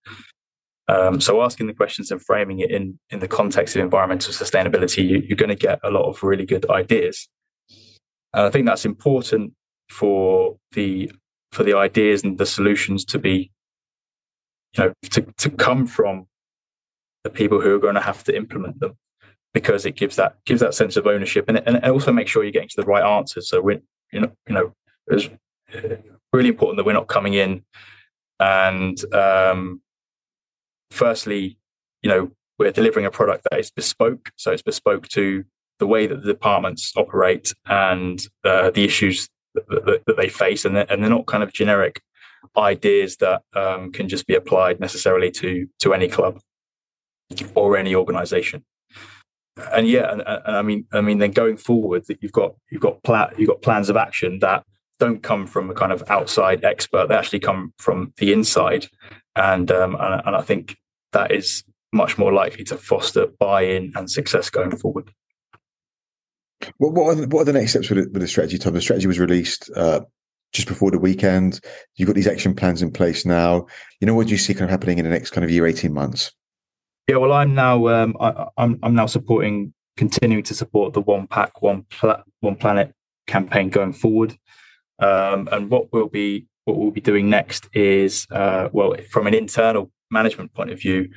um, 0.91 1.21
so 1.21 1.41
asking 1.43 1.69
the 1.69 1.75
questions 1.75 2.11
and 2.11 2.21
framing 2.21 2.59
it 2.59 2.71
in 2.71 2.99
in 3.11 3.21
the 3.21 3.29
context 3.29 3.77
of 3.77 3.83
environmental 3.83 4.33
sustainability, 4.33 5.09
you, 5.09 5.23
you're 5.27 5.37
going 5.37 5.57
to 5.57 5.67
get 5.69 5.79
a 5.85 5.91
lot 5.91 6.09
of 6.09 6.23
really 6.23 6.45
good 6.45 6.69
ideas. 6.69 7.29
And 8.33 8.47
I 8.47 8.51
think 8.51 8.67
that's 8.67 8.85
important 8.85 9.53
for 9.89 10.57
the 10.73 11.13
for 11.53 11.63
the 11.63 11.75
ideas 11.75 12.25
and 12.25 12.39
the 12.39 12.47
solutions 12.47 13.05
to 13.05 13.19
be, 13.19 13.51
you 14.77 14.85
know, 14.85 14.93
to, 15.11 15.23
to 15.39 15.51
come 15.51 15.87
from 15.87 16.27
the 17.25 17.31
people 17.31 17.61
who 17.61 17.75
are 17.75 17.81
going 17.81 17.95
to 17.95 18.01
have 18.01 18.25
to 18.25 18.37
implement 18.37 18.81
them, 18.81 18.97
because 19.55 19.87
it 19.87 19.95
gives 19.97 20.17
that 20.17 20.37
gives 20.45 20.61
that 20.61 20.75
sense 20.75 20.97
of 20.97 21.07
ownership 21.07 21.45
and 21.49 21.63
and 21.67 21.85
also 21.85 22.13
make 22.13 22.27
sure 22.27 22.43
you're 22.43 22.53
getting 22.53 22.69
to 22.69 22.81
the 22.81 22.87
right 22.87 23.05
answers. 23.05 23.49
So 23.49 23.61
we 23.61 23.79
you 24.13 24.23
know 24.23 24.33
you 24.49 24.55
know 24.55 24.75
it's 25.07 25.29
really 26.33 26.49
important 26.49 26.79
that 26.79 26.87
we're 26.87 26.93
not 26.93 27.09
coming 27.09 27.35
in 27.35 27.63
and 28.41 28.99
um, 29.15 29.81
firstly, 30.91 31.59
you 32.03 32.11
know, 32.11 32.31
we're 32.59 32.73
delivering 32.73 33.07
a 33.07 33.11
product 33.11 33.47
that 33.51 33.59
is 33.59 33.71
bespoke. 33.71 34.31
So 34.37 34.53
it's 34.53 34.63
bespoke 34.63 35.09
to 35.09 35.45
the 35.79 35.87
way 35.87 36.07
that 36.07 36.23
the 36.23 36.33
departments 36.33 36.93
operate 36.97 37.53
and 37.67 38.21
uh, 38.45 38.71
the 38.71 38.85
issues 38.85 39.29
that, 39.55 39.69
that, 39.69 40.03
that, 40.07 40.17
they 40.17 40.29
face, 40.29 40.65
and 40.65 40.77
they're, 40.77 40.87
and 40.91 41.03
they're 41.03 41.11
not 41.11 41.27
kind 41.27 41.43
of 41.43 41.53
generic 41.53 42.03
ideas 42.57 43.17
that 43.17 43.43
um, 43.55 43.91
can 43.93 44.09
just 44.09 44.27
be 44.27 44.35
applied 44.35 44.79
necessarily 44.81 45.31
to 45.31 45.67
to 45.79 45.93
any 45.93 46.09
club 46.09 46.41
or 47.55 47.77
any 47.77 47.95
organization. 47.95 48.65
And 49.73 49.89
yeah, 49.89 50.13
and, 50.13 50.23
and 50.27 50.57
I 50.57 50.63
mean, 50.63 50.87
I 50.93 51.01
mean, 51.01 51.19
then 51.19 51.33
going 51.33 51.57
forward, 51.57 52.05
that 52.07 52.23
you've 52.23 52.33
got 52.33 52.55
you've 52.71 52.83
got 52.83 53.03
pla- 53.03 53.31
you've 53.37 53.49
got 53.49 53.63
plans 53.63 53.89
of 53.89 53.97
action 53.97 54.39
that 54.41 54.65
don't 55.01 55.23
come 55.23 55.47
from 55.47 55.71
a 55.71 55.75
kind 55.75 55.91
of 55.91 56.09
outside 56.09 56.65
expert; 56.65 57.09
they 57.09 57.17
actually 57.17 57.41
come 57.41 57.73
from 57.79 58.13
the 58.19 58.33
inside, 58.33 58.87
and 59.35 59.71
um, 59.73 59.97
and, 59.99 60.23
and 60.25 60.37
I 60.37 60.43
think 60.43 60.77
that 61.13 61.33
is 61.33 61.65
much 61.93 62.19
more 62.19 62.33
likely 62.33 62.63
to 62.65 62.77
foster 62.77 63.27
buy-in 63.27 63.93
and 63.97 64.09
success 64.09 64.49
going 64.49 64.77
forward. 64.77 65.11
What, 66.79 66.93
what, 66.93 67.07
are, 67.07 67.15
the, 67.15 67.29
what 67.29 67.43
are 67.43 67.45
the 67.47 67.53
next 67.55 67.73
steps 67.73 67.89
with 67.91 68.05
the, 68.05 68.11
with 68.13 68.23
the 68.23 68.29
strategy, 68.29 68.59
Thom? 68.59 68.75
The 68.75 68.81
strategy 68.81 69.07
was 69.07 69.19
released 69.19 69.71
uh, 69.75 70.03
just 70.53 70.69
before 70.69 70.91
the 70.91 70.99
weekend. 70.99 71.61
You've 71.97 72.07
got 72.07 72.15
these 72.15 72.27
action 72.27 72.55
plans 72.55 72.83
in 72.83 72.93
place 72.93 73.25
now. 73.25 73.67
You 74.01 74.07
know, 74.07 74.15
what 74.15 74.27
do 74.27 74.33
you 74.33 74.39
see 74.39 74.55
kind 74.55 74.65
of 74.65 74.71
happening 74.71 74.99
in 74.99 75.05
the 75.05 75.11
next 75.11 75.31
kind 75.31 75.45
of 75.45 75.51
year, 75.51 75.67
18 75.67 75.93
months? 75.93 76.33
Yeah, 77.09 77.17
well, 77.17 77.33
I'm 77.33 77.55
now 77.55 77.89
um, 77.89 78.17
I, 78.21 78.29
am 78.29 78.49
I'm, 78.57 78.79
I'm 78.83 78.95
now 78.95 79.07
supporting, 79.07 79.73
continuing 79.97 80.45
to 80.45 80.55
support 80.55 80.93
the 80.93 81.01
One 81.01 81.27
Pack 81.27 81.63
One 81.63 81.85
Pla- 81.91 82.23
One 82.41 82.57
Planet 82.57 82.95
campaign 83.27 83.71
going 83.71 83.93
forward. 83.93 84.37
Um, 85.01 85.49
and 85.51 85.71
what 85.71 85.93
we'll 85.93 86.09
be 86.09 86.47
what 86.65 86.77
we'll 86.77 86.91
be 86.91 87.01
doing 87.01 87.31
next 87.31 87.69
is, 87.73 88.27
uh, 88.31 88.69
well, 88.73 88.95
from 89.11 89.27
an 89.27 89.35
internal 89.35 89.91
management 90.11 90.53
point 90.55 90.71
of 90.71 90.79
view, 90.79 91.09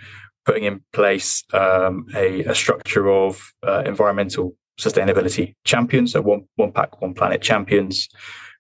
putting 0.46 0.64
in 0.64 0.82
place 0.94 1.44
um, 1.54 2.06
a, 2.16 2.44
a, 2.46 2.56
structure 2.56 3.10
of 3.10 3.52
uh, 3.66 3.84
environmental 3.86 4.56
sustainability 4.80 5.54
champions, 5.66 6.14
so 6.14 6.22
one 6.22 6.46
one 6.56 6.72
pack, 6.72 7.02
one 7.02 7.14
planet 7.14 7.42
champions, 7.42 8.08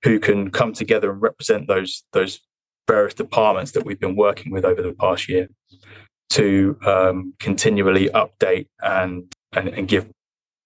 who 0.03 0.19
can 0.19 0.51
come 0.51 0.73
together 0.73 1.11
and 1.11 1.21
represent 1.21 1.67
those 1.67 2.03
those 2.13 2.39
various 2.87 3.13
departments 3.13 3.71
that 3.71 3.85
we've 3.85 3.99
been 3.99 4.15
working 4.15 4.51
with 4.51 4.65
over 4.65 4.81
the 4.81 4.93
past 4.93 5.29
year 5.29 5.47
to 6.29 6.77
um, 6.85 7.33
continually 7.39 8.09
update 8.09 8.67
and, 8.81 9.31
and, 9.53 9.69
and 9.69 9.87
give 9.87 10.09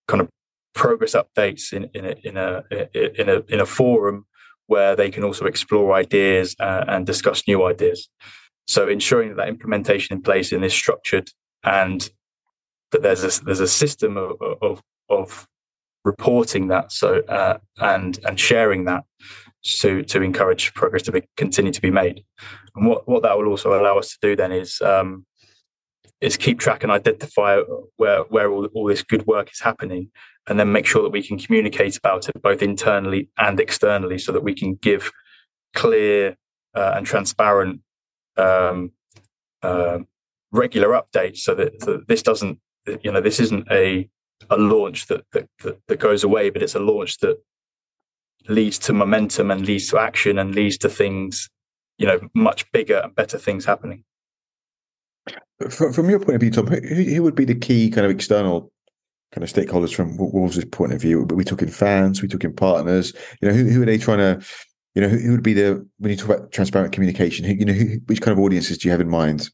kind 0.07 0.21
of 0.21 0.29
progress 0.73 1.15
updates 1.15 1.73
in 1.73 1.89
in 1.93 2.05
a 2.05 2.15
in 2.23 2.37
a 2.37 2.63
in 3.19 3.29
a 3.29 3.41
in 3.49 3.59
a 3.59 3.65
forum 3.65 4.25
where 4.67 4.95
they 4.95 5.09
can 5.09 5.23
also 5.23 5.45
explore 5.45 5.93
ideas 5.93 6.55
uh, 6.59 6.85
and 6.87 7.05
discuss 7.05 7.47
new 7.47 7.65
ideas. 7.65 8.09
So 8.67 8.87
ensuring 8.87 9.29
that, 9.29 9.37
that 9.37 9.47
implementation 9.47 10.15
in 10.15 10.21
place 10.21 10.51
in 10.51 10.61
this 10.61 10.73
structured 10.73 11.29
and 11.63 12.09
that 12.91 13.01
there's 13.01 13.23
a 13.23 13.43
there's 13.43 13.59
a 13.59 13.67
system 13.67 14.17
of 14.17 14.33
of, 14.61 14.81
of 15.09 15.47
reporting 16.03 16.67
that 16.67 16.91
so 16.91 17.21
uh, 17.23 17.57
and 17.79 18.19
and 18.25 18.39
sharing 18.39 18.85
that 18.85 19.03
to 19.63 20.03
to 20.03 20.21
encourage 20.21 20.73
progress 20.73 21.03
to 21.03 21.11
be, 21.11 21.23
continue 21.35 21.71
to 21.71 21.81
be 21.81 21.91
made. 21.91 22.23
And 22.75 22.87
what 22.87 23.07
what 23.07 23.23
that 23.23 23.37
will 23.37 23.47
also 23.47 23.79
allow 23.79 23.97
us 23.97 24.09
to 24.09 24.17
do 24.21 24.35
then 24.35 24.51
is 24.51 24.81
um, 24.81 25.25
is 26.21 26.37
keep 26.37 26.59
track 26.59 26.83
and 26.83 26.91
identify 26.91 27.59
where 27.97 28.21
where 28.23 28.51
all, 28.51 28.65
all 28.73 28.85
this 28.85 29.03
good 29.03 29.25
work 29.27 29.51
is 29.51 29.59
happening 29.59 30.09
and 30.47 30.59
then 30.59 30.71
make 30.71 30.85
sure 30.85 31.03
that 31.03 31.11
we 31.11 31.21
can 31.21 31.37
communicate 31.37 31.97
about 31.97 32.27
it 32.27 32.41
both 32.41 32.61
internally 32.61 33.29
and 33.37 33.59
externally 33.59 34.17
so 34.17 34.31
that 34.31 34.43
we 34.43 34.55
can 34.55 34.75
give 34.75 35.11
clear 35.75 36.35
uh, 36.75 36.93
and 36.95 37.05
transparent 37.05 37.81
um, 38.37 38.91
uh, 39.61 39.99
regular 40.51 40.89
updates 40.89 41.37
so 41.37 41.53
that, 41.53 41.81
so 41.81 41.93
that, 41.93 42.07
this 42.07 42.23
doesn't 42.23 42.59
you 43.01 43.11
know 43.11 43.21
this 43.21 43.39
isn't 43.39 43.67
a 43.71 44.09
a 44.49 44.57
launch 44.57 45.07
that, 45.07 45.25
that 45.33 45.47
that, 45.63 45.79
that 45.87 45.99
goes 45.99 46.23
away 46.23 46.49
but 46.49 46.63
it's 46.63 46.75
a 46.75 46.79
launch 46.79 47.17
that 47.19 47.37
leads 48.47 48.79
to 48.79 48.93
momentum 48.93 49.51
and 49.51 49.65
leads 49.65 49.87
to 49.87 49.99
action 49.99 50.39
and 50.39 50.55
leads 50.55 50.77
to 50.77 50.89
things 50.89 51.49
you 51.97 52.07
know 52.07 52.19
much 52.33 52.71
bigger 52.71 53.01
and 53.03 53.13
better 53.13 53.37
things 53.37 53.65
happening 53.65 54.03
from, 55.69 55.93
from 55.93 56.09
your 56.09 56.19
point 56.19 56.35
of 56.35 56.41
view 56.41 56.51
tom 56.51 56.67
who, 56.67 56.77
who 56.77 57.23
would 57.23 57.35
be 57.35 57.45
the 57.45 57.55
key 57.55 57.89
kind 57.89 58.05
of 58.05 58.11
external 58.11 58.71
kind 59.31 59.43
of 59.43 59.51
stakeholders 59.51 59.93
from 59.93 60.17
Wolves' 60.17 60.63
point 60.65 60.93
of 60.93 61.01
view. 61.01 61.23
We 61.23 61.43
took 61.43 61.61
in 61.61 61.69
fans, 61.69 62.21
we 62.21 62.27
took 62.27 62.43
in 62.43 62.53
partners. 62.53 63.13
You 63.41 63.49
know, 63.49 63.53
who, 63.53 63.65
who 63.65 63.81
are 63.83 63.85
they 63.85 63.97
trying 63.97 64.19
to? 64.19 64.45
You 64.95 65.01
know, 65.01 65.09
who, 65.09 65.17
who 65.17 65.31
would 65.31 65.43
be 65.43 65.53
the 65.53 65.87
when 65.99 66.11
you 66.11 66.17
talk 66.17 66.29
about 66.29 66.51
transparent 66.51 66.93
communication? 66.93 67.45
You 67.45 67.65
know, 67.65 67.73
which 68.07 68.21
kind 68.21 68.37
of 68.37 68.43
audiences 68.43 68.77
do 68.77 68.87
you 68.87 68.91
have 68.91 69.01
in 69.01 69.09
mind? 69.09 69.49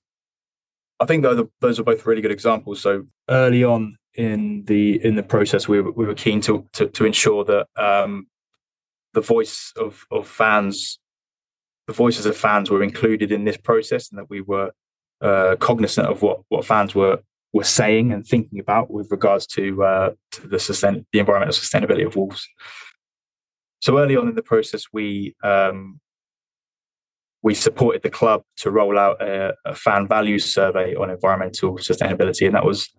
I 1.00 1.06
think 1.06 1.24
those 1.24 1.40
are, 1.40 1.48
those 1.60 1.80
are 1.80 1.84
both 1.84 2.06
really 2.06 2.22
good 2.22 2.32
examples. 2.32 2.82
So 2.82 3.04
early 3.30 3.64
on 3.64 3.98
in 4.14 4.64
the 4.66 5.04
in 5.04 5.16
the 5.16 5.24
process, 5.24 5.68
we 5.68 5.82
were, 5.82 5.92
we 5.92 6.06
were 6.06 6.14
keen 6.14 6.40
to 6.42 6.68
to, 6.74 6.88
to 6.88 7.06
ensure 7.06 7.44
that 7.44 7.68
um, 7.76 8.28
the 9.14 9.22
voice 9.22 9.74
of 9.76 10.06
of 10.12 10.28
fans, 10.28 11.00
the 11.88 11.94
voices 11.94 12.26
of 12.26 12.38
fans, 12.38 12.70
were 12.70 12.84
included 12.84 13.32
in 13.32 13.44
this 13.44 13.58
process, 13.58 14.10
and 14.10 14.20
that 14.20 14.30
we 14.30 14.40
were 14.40 14.72
uh, 15.24 15.56
cognizant 15.56 16.08
of 16.08 16.22
what 16.22 16.42
what 16.50 16.66
fans 16.66 16.94
were 16.94 17.20
were 17.54 17.64
saying 17.64 18.12
and 18.12 18.26
thinking 18.26 18.60
about 18.60 18.92
with 18.92 19.10
regards 19.12 19.46
to, 19.46 19.84
uh, 19.84 20.10
to 20.32 20.48
the, 20.48 20.60
sustain- 20.60 21.06
the 21.14 21.20
environmental 21.20 21.54
sustainability 21.54 22.06
of 22.06 22.16
wolves. 22.16 22.50
So 23.80 24.00
early 24.00 24.18
on 24.18 24.28
in 24.28 24.36
the 24.36 24.42
process, 24.42 24.86
we 24.92 25.36
um, 25.44 26.00
we 27.44 27.54
supported 27.54 28.02
the 28.02 28.10
club 28.10 28.44
to 28.56 28.72
roll 28.72 28.98
out 28.98 29.22
a, 29.22 29.54
a, 29.66 29.76
fan 29.76 30.08
values 30.08 30.54
survey 30.54 30.96
on 30.96 31.10
environmental 31.10 31.78
sustainability, 31.78 32.46
and 32.46 32.56
that 32.56 32.64
was 32.64 32.90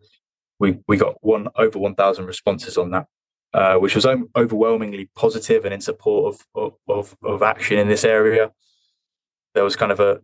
we 0.60 0.78
we 0.86 0.98
got 0.98 1.14
one 1.22 1.48
over 1.56 1.78
one 1.78 1.94
thousand 1.94 2.26
responses 2.26 2.76
on 2.76 2.90
that, 2.90 3.06
uh, 3.54 3.76
which 3.76 3.94
was 3.94 4.06
overwhelmingly 4.36 5.08
positive 5.16 5.64
and 5.64 5.72
in 5.72 5.80
support 5.80 6.34
of, 6.54 6.76
of 6.86 7.16
of 7.24 7.42
action 7.42 7.78
in 7.78 7.88
this 7.88 8.04
area. 8.04 8.52
There 9.54 9.64
was 9.64 9.76
kind 9.76 9.90
of 9.90 10.00
a 10.00 10.20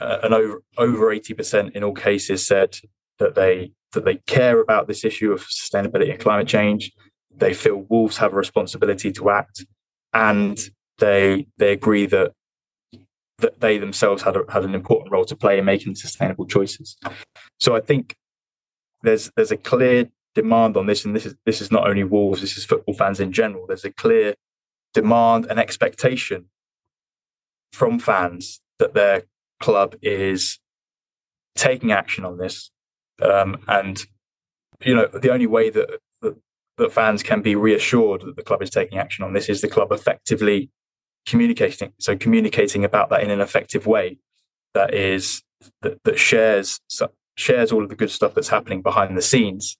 Uh, 0.00 0.18
an 0.22 0.32
over 0.32 0.62
over 0.78 1.12
eighty 1.12 1.34
percent 1.34 1.74
in 1.74 1.84
all 1.84 1.94
cases 1.94 2.46
said 2.46 2.78
that 3.18 3.34
they 3.34 3.72
that 3.92 4.04
they 4.04 4.16
care 4.26 4.60
about 4.60 4.88
this 4.88 5.04
issue 5.04 5.32
of 5.32 5.40
sustainability 5.42 6.10
and 6.10 6.18
climate 6.18 6.48
change. 6.48 6.92
They 7.36 7.54
feel 7.54 7.86
wolves 7.88 8.16
have 8.18 8.32
a 8.32 8.36
responsibility 8.36 9.12
to 9.12 9.30
act, 9.30 9.64
and 10.12 10.58
they 10.98 11.46
they 11.58 11.72
agree 11.72 12.06
that 12.06 12.32
that 13.38 13.60
they 13.60 13.78
themselves 13.78 14.22
had 14.22 14.36
a, 14.36 14.42
had 14.48 14.64
an 14.64 14.74
important 14.74 15.12
role 15.12 15.24
to 15.24 15.36
play 15.36 15.58
in 15.58 15.64
making 15.64 15.94
sustainable 15.96 16.46
choices. 16.46 16.96
So 17.60 17.76
I 17.76 17.80
think 17.80 18.16
there's 19.02 19.30
there's 19.36 19.52
a 19.52 19.56
clear 19.56 20.10
demand 20.34 20.76
on 20.76 20.86
this, 20.86 21.04
and 21.04 21.14
this 21.14 21.26
is 21.26 21.34
this 21.46 21.60
is 21.60 21.70
not 21.70 21.88
only 21.88 22.04
wolves, 22.04 22.40
this 22.40 22.56
is 22.56 22.64
football 22.64 22.94
fans 22.94 23.20
in 23.20 23.32
general. 23.32 23.66
There's 23.66 23.84
a 23.84 23.92
clear 23.92 24.34
demand 24.92 25.46
and 25.50 25.58
expectation 25.58 26.46
from 27.72 27.98
fans 27.98 28.60
that 28.78 28.94
their 28.94 29.24
club 29.64 29.90
is 30.02 30.58
taking 31.56 31.90
action 31.92 32.24
on 32.24 32.38
this 32.38 32.70
um, 33.22 33.56
and 33.68 34.04
you 34.84 34.94
know, 34.94 35.06
the 35.06 35.32
only 35.32 35.46
way 35.46 35.70
that, 35.70 36.00
that 36.22 36.36
that 36.78 36.92
fans 36.92 37.22
can 37.22 37.42
be 37.42 37.54
reassured 37.54 38.22
that 38.22 38.36
the 38.36 38.42
club 38.42 38.62
is 38.62 38.70
taking 38.70 38.98
action 38.98 39.24
on 39.24 39.32
this 39.32 39.48
is 39.48 39.60
the 39.60 39.68
club 39.68 39.92
effectively 39.92 40.70
communicating. 41.26 41.92
So 41.98 42.16
communicating 42.16 42.84
about 42.84 43.10
that 43.10 43.22
in 43.22 43.30
an 43.30 43.40
effective 43.40 43.86
way 43.86 44.18
that 44.74 44.92
is 44.92 45.42
that, 45.82 46.02
that 46.04 46.18
shares 46.18 46.80
shares 47.36 47.72
all 47.72 47.82
of 47.82 47.88
the 47.88 47.96
good 47.96 48.10
stuff 48.10 48.34
that's 48.34 48.48
happening 48.48 48.82
behind 48.82 49.16
the 49.16 49.22
scenes, 49.22 49.76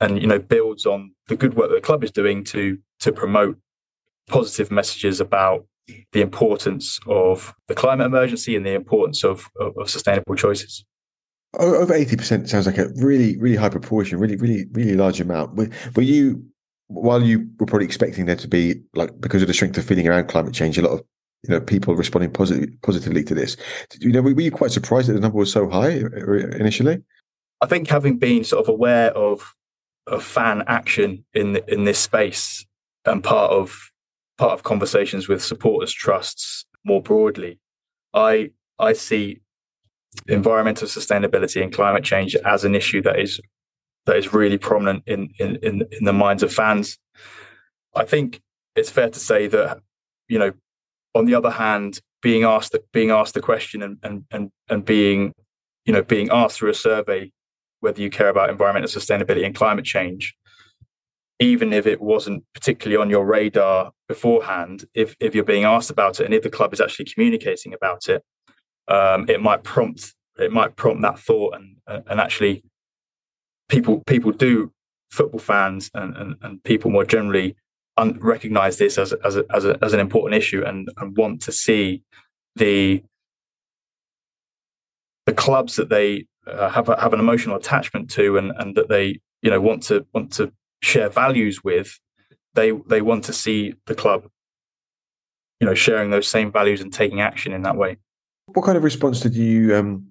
and 0.00 0.20
you 0.20 0.26
know 0.26 0.38
builds 0.38 0.86
on 0.86 1.12
the 1.28 1.36
good 1.36 1.54
work 1.54 1.68
that 1.70 1.76
the 1.76 1.80
club 1.80 2.02
is 2.02 2.10
doing 2.10 2.44
to 2.44 2.78
to 3.00 3.12
promote 3.12 3.58
positive 4.28 4.70
messages 4.70 5.20
about 5.20 5.66
the 6.12 6.20
importance 6.20 6.98
of 7.06 7.54
the 7.68 7.74
climate 7.74 8.06
emergency 8.06 8.56
and 8.56 8.66
the 8.66 8.74
importance 8.74 9.24
of, 9.24 9.48
of, 9.60 9.76
of 9.78 9.90
sustainable 9.90 10.34
choices. 10.34 10.84
Over 11.58 11.94
80% 11.94 12.48
sounds 12.48 12.66
like 12.66 12.78
a 12.78 12.88
really 12.96 13.36
really 13.38 13.56
high 13.56 13.68
proportion 13.68 14.18
really 14.20 14.36
really 14.36 14.66
really 14.72 14.94
large 14.94 15.20
amount. 15.20 15.56
Were, 15.56 15.68
were 15.96 16.02
you 16.02 16.44
while 16.86 17.22
you 17.22 17.48
were 17.58 17.66
probably 17.66 17.86
expecting 17.86 18.26
there 18.26 18.36
to 18.36 18.48
be 18.48 18.80
like 18.94 19.20
because 19.20 19.42
of 19.42 19.48
the 19.48 19.54
strength 19.54 19.76
of 19.76 19.84
feeling 19.84 20.06
around 20.06 20.28
climate 20.28 20.54
change 20.54 20.78
a 20.78 20.82
lot 20.82 20.92
of 20.92 21.02
you 21.42 21.50
know 21.50 21.60
people 21.60 21.96
responding 21.96 22.30
positive, 22.30 22.68
positively 22.82 23.24
to 23.24 23.34
this 23.34 23.56
you 24.00 24.12
know 24.12 24.22
were 24.22 24.40
you 24.40 24.50
quite 24.50 24.70
surprised 24.70 25.08
that 25.08 25.14
the 25.14 25.20
number 25.20 25.38
was 25.38 25.52
so 25.52 25.68
high 25.68 26.00
uh, 26.02 26.32
initially? 26.58 27.02
I 27.60 27.66
think 27.66 27.88
having 27.88 28.18
been 28.18 28.44
sort 28.44 28.64
of 28.64 28.68
aware 28.68 29.10
of 29.16 29.54
of 30.06 30.22
fan 30.22 30.62
action 30.66 31.24
in 31.34 31.56
in 31.66 31.84
this 31.84 31.98
space 31.98 32.64
and 33.04 33.24
part 33.24 33.50
of 33.50 33.89
part 34.40 34.52
of 34.52 34.62
conversations 34.62 35.28
with 35.28 35.42
supporters 35.42 35.92
trusts 35.92 36.64
more 36.84 37.02
broadly 37.02 37.58
i 38.14 38.50
i 38.78 38.92
see 38.92 39.40
environmental 40.28 40.88
sustainability 40.88 41.62
and 41.62 41.72
climate 41.72 42.04
change 42.04 42.34
as 42.36 42.64
an 42.64 42.74
issue 42.74 43.00
that 43.02 43.18
is 43.18 43.40
that 44.06 44.16
is 44.16 44.32
really 44.32 44.58
prominent 44.58 45.02
in 45.06 45.32
in 45.38 45.56
in, 45.56 45.82
in 45.92 46.04
the 46.04 46.12
minds 46.12 46.42
of 46.42 46.52
fans. 46.52 46.98
I 47.94 48.04
think 48.04 48.40
it's 48.76 48.90
fair 48.90 49.10
to 49.10 49.18
say 49.18 49.46
that 49.48 49.78
you 50.28 50.38
know, 50.38 50.52
on 51.14 51.26
the 51.26 51.34
other 51.34 51.50
hand, 51.50 52.00
being 52.22 52.44
asked 52.44 52.72
the, 52.72 52.82
being 52.92 53.10
asked 53.10 53.34
the 53.34 53.40
question 53.40 53.82
and 53.82 53.98
and 54.02 54.24
and 54.30 54.50
and 54.68 54.84
being 54.84 55.32
you 55.84 55.92
know 55.92 56.02
being 56.02 56.28
asked 56.30 56.58
through 56.58 56.70
a 56.70 56.74
survey 56.74 57.30
whether 57.80 58.00
you 58.00 58.10
care 58.10 58.28
about 58.28 58.50
environmental 58.50 58.88
sustainability 58.88 59.44
and 59.44 59.54
climate 59.54 59.84
change 59.84 60.34
even 61.40 61.72
if 61.72 61.86
it 61.86 62.00
wasn't 62.00 62.44
particularly 62.54 63.00
on 63.00 63.10
your 63.10 63.24
radar 63.24 63.92
beforehand 64.06 64.84
if 64.94 65.16
if 65.20 65.34
you're 65.34 65.44
being 65.44 65.64
asked 65.64 65.90
about 65.90 66.20
it 66.20 66.24
and 66.24 66.34
if 66.34 66.42
the 66.42 66.50
club 66.50 66.72
is 66.72 66.80
actually 66.80 67.06
communicating 67.06 67.74
about 67.74 68.08
it 68.08 68.22
um, 68.88 69.28
it 69.28 69.40
might 69.42 69.64
prompt 69.64 70.14
it 70.38 70.52
might 70.52 70.76
prompt 70.76 71.02
that 71.02 71.18
thought 71.18 71.54
and 71.54 71.76
and 72.08 72.20
actually 72.20 72.62
people 73.68 74.00
people 74.06 74.30
do 74.30 74.72
football 75.10 75.40
fans 75.40 75.90
and, 75.94 76.16
and, 76.16 76.36
and 76.42 76.62
people 76.62 76.90
more 76.90 77.04
generally 77.04 77.56
un- 77.96 78.18
recognize 78.20 78.76
this 78.78 78.98
as 78.98 79.12
as 79.24 79.36
a, 79.36 79.44
as, 79.50 79.64
a, 79.64 79.78
as 79.82 79.92
an 79.92 80.00
important 80.00 80.36
issue 80.36 80.62
and, 80.64 80.88
and 80.98 81.16
want 81.16 81.40
to 81.40 81.52
see 81.52 82.02
the 82.56 83.02
the 85.26 85.32
clubs 85.32 85.76
that 85.76 85.88
they 85.88 86.26
uh, 86.46 86.68
have 86.68 86.88
a, 86.88 87.00
have 87.00 87.12
an 87.12 87.20
emotional 87.20 87.56
attachment 87.56 88.10
to 88.10 88.36
and 88.36 88.52
and 88.58 88.74
that 88.76 88.88
they 88.88 89.20
you 89.42 89.50
know 89.50 89.60
want 89.60 89.82
to 89.82 90.06
want 90.12 90.32
to 90.32 90.52
share 90.82 91.08
values 91.08 91.62
with 91.62 91.98
they 92.54 92.72
they 92.88 93.02
want 93.02 93.24
to 93.24 93.32
see 93.32 93.74
the 93.86 93.94
club 93.94 94.28
you 95.60 95.66
know 95.66 95.74
sharing 95.74 96.10
those 96.10 96.26
same 96.26 96.50
values 96.50 96.80
and 96.80 96.92
taking 96.92 97.20
action 97.20 97.52
in 97.52 97.62
that 97.62 97.76
way 97.76 97.96
what 98.46 98.64
kind 98.64 98.76
of 98.76 98.84
response 98.84 99.20
did 99.20 99.34
you 99.34 99.76
um, 99.76 100.10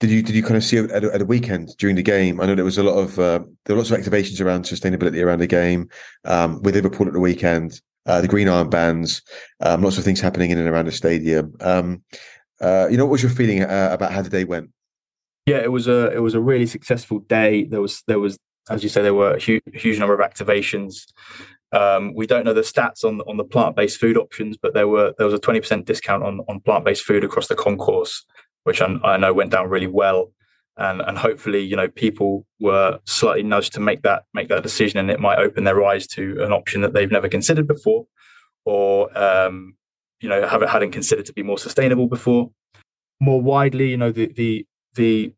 did 0.00 0.10
you 0.10 0.22
did 0.22 0.34
you 0.34 0.42
kind 0.42 0.56
of 0.56 0.64
see 0.64 0.78
at, 0.78 0.90
at 0.90 1.18
the 1.18 1.26
weekend 1.26 1.76
during 1.78 1.94
the 1.94 2.02
game? 2.02 2.40
I 2.40 2.46
know 2.46 2.54
there 2.54 2.64
was 2.64 2.78
a 2.78 2.82
lot 2.82 2.98
of 2.98 3.18
uh, 3.18 3.40
there 3.64 3.76
were 3.76 3.82
lots 3.82 3.90
of 3.90 4.00
activations 4.00 4.40
around 4.40 4.64
sustainability 4.64 5.22
around 5.22 5.40
the 5.40 5.46
game 5.46 5.88
um, 6.24 6.62
with 6.62 6.74
Liverpool 6.74 7.06
at 7.06 7.12
the 7.12 7.20
weekend. 7.20 7.80
Uh, 8.06 8.20
the 8.22 8.28
green 8.28 8.48
armbands, 8.48 9.22
um, 9.60 9.82
lots 9.82 9.98
of 9.98 10.04
things 10.04 10.20
happening 10.20 10.50
in 10.50 10.58
and 10.58 10.68
around 10.68 10.86
the 10.86 10.92
stadium. 10.92 11.54
Um, 11.60 12.02
uh, 12.60 12.88
you 12.90 12.96
know, 12.96 13.04
what 13.04 13.12
was 13.12 13.22
your 13.22 13.30
feeling 13.30 13.62
uh, 13.62 13.90
about 13.92 14.12
how 14.12 14.22
the 14.22 14.30
day 14.30 14.44
went? 14.44 14.70
Yeah, 15.44 15.58
it 15.58 15.70
was 15.70 15.86
a 15.86 16.10
it 16.12 16.20
was 16.20 16.34
a 16.34 16.40
really 16.40 16.66
successful 16.66 17.18
day. 17.18 17.64
There 17.64 17.82
was 17.82 18.02
there 18.06 18.18
was 18.18 18.38
as 18.68 18.82
you 18.82 18.88
say 18.88 19.02
there 19.02 19.14
were 19.14 19.34
a 19.34 19.38
huge, 19.38 19.62
huge 19.72 19.98
number 19.98 20.14
of 20.14 20.20
activations. 20.20 21.06
Um, 21.72 22.14
we 22.14 22.26
don't 22.26 22.44
know 22.44 22.52
the 22.52 22.62
stats 22.62 23.04
on 23.04 23.20
on 23.22 23.36
the 23.36 23.44
plant 23.44 23.76
based 23.76 24.00
food 24.00 24.16
options, 24.16 24.56
but 24.56 24.74
there 24.74 24.88
were 24.88 25.14
there 25.16 25.26
was 25.26 25.34
a 25.34 25.38
twenty 25.38 25.60
percent 25.60 25.86
discount 25.86 26.22
on 26.22 26.40
on 26.48 26.60
plant 26.60 26.84
based 26.84 27.04
food 27.04 27.24
across 27.24 27.46
the 27.46 27.54
concourse 27.54 28.24
which 28.64 28.80
I, 28.80 28.86
I 29.04 29.16
know 29.16 29.32
went 29.32 29.50
down 29.50 29.68
really 29.68 29.86
well. 29.86 30.32
And, 30.76 31.02
and 31.02 31.18
hopefully, 31.18 31.60
you 31.60 31.76
know, 31.76 31.88
people 31.88 32.46
were 32.58 33.00
slightly 33.04 33.42
nudged 33.42 33.74
to 33.74 33.80
make 33.80 34.02
that 34.02 34.22
make 34.32 34.48
that 34.48 34.62
decision, 34.62 34.98
and 34.98 35.10
it 35.10 35.20
might 35.20 35.38
open 35.38 35.64
their 35.64 35.84
eyes 35.84 36.06
to 36.08 36.42
an 36.42 36.52
option 36.52 36.80
that 36.80 36.94
they've 36.94 37.10
never 37.10 37.28
considered 37.28 37.66
before, 37.66 38.06
or 38.64 39.18
um, 39.18 39.74
you 40.20 40.28
know, 40.28 40.46
haven't 40.48 40.68
hadn't 40.68 40.92
considered 40.92 41.26
to 41.26 41.34
be 41.34 41.42
more 41.42 41.58
sustainable 41.58 42.06
before. 42.06 42.50
More 43.20 43.42
widely, 43.42 43.90
you 43.90 43.98
know, 43.98 44.10
the 44.10 44.32
the 44.32 44.66
the 44.94 45.34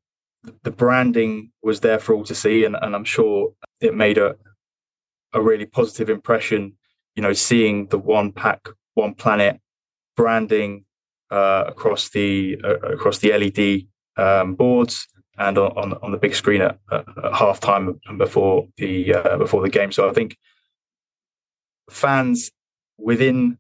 the 0.63 0.71
branding 0.71 1.53
was 1.63 1.81
there 1.81 1.99
for 1.99 2.15
all 2.15 2.25
to 2.25 2.35
see, 2.35 2.65
and, 2.65 2.77
and 2.81 2.95
I'm 2.95 3.05
sure 3.05 3.53
it 3.81 3.95
made 3.95 4.19
a 4.19 4.37
a 5.35 5.41
really 5.41 5.67
positive 5.67 6.11
impression. 6.11 6.77
You 7.15 7.23
know, 7.23 7.33
seeing 7.33 7.87
the 7.87 7.99
one 7.99 8.33
pack, 8.33 8.69
one 8.95 9.15
planet 9.15 9.61
branding 10.17 10.85
uh, 11.31 11.65
across 11.69 12.11
the 12.11 12.59
uh, 12.65 12.79
across 12.81 13.19
the 13.19 13.33
LED 13.33 13.87
um, 14.17 14.55
boards 14.55 15.09
and 15.39 15.57
on, 15.59 15.73
on, 15.73 15.93
on 16.03 16.13
the 16.13 16.19
big 16.19 16.35
screen 16.35 16.61
at, 16.61 16.79
at 16.91 17.07
half 17.33 17.61
time 17.61 18.01
and 18.07 18.19
before 18.19 18.67
the 18.77 19.15
uh, 19.15 19.37
before 19.39 19.63
the 19.63 19.71
game. 19.71 19.93
So 19.93 20.09
I 20.09 20.13
think 20.13 20.37
fans 21.91 22.51
within 22.99 23.59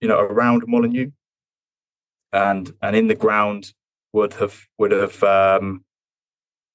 you 0.00 0.08
know 0.08 0.18
around 0.18 0.64
Molineux 0.66 1.10
and 2.32 2.72
and 2.82 2.96
in 2.96 3.08
the 3.08 3.14
ground 3.14 3.72
would 4.12 4.34
have 4.34 4.60
would 4.78 4.92
have 4.92 5.22
um, 5.22 5.83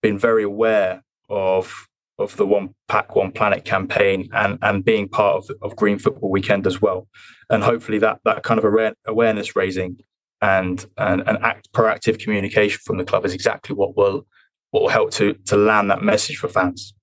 been 0.02 0.18
very 0.18 0.44
aware 0.44 1.04
of 1.30 1.88
of 2.18 2.36
the 2.36 2.46
one 2.46 2.76
pack 2.88 3.16
one 3.16 3.32
planet 3.32 3.64
campaign 3.66 4.30
and 4.34 4.58
and 4.62 4.84
being 4.84 5.08
part 5.08 5.38
of, 5.38 5.52
of 5.62 5.76
green 5.76 5.98
football 5.98 6.30
weekend 6.30 6.68
as 6.68 6.82
well 6.82 7.08
and 7.50 7.64
hopefully 7.64 7.98
that 7.98 8.20
that 8.26 8.44
kind 8.44 8.60
of 8.60 8.94
awareness 9.08 9.56
raising 9.56 9.98
and 10.42 10.86
and, 10.98 11.22
and 11.28 11.38
act 11.44 11.72
proactive 11.74 12.20
communication 12.20 12.80
from 12.84 12.98
the 12.98 13.06
club 13.06 13.26
is 13.26 13.34
exactly 13.34 13.76
what 13.76 13.96
will 13.98 14.26
what 14.72 14.82
will 14.82 14.90
help 14.90 15.12
to 15.12 15.34
to 15.46 15.58
land 15.58 15.90
that 15.92 16.04
message 16.04 16.38
for 16.38 16.48
fans. 16.48 16.94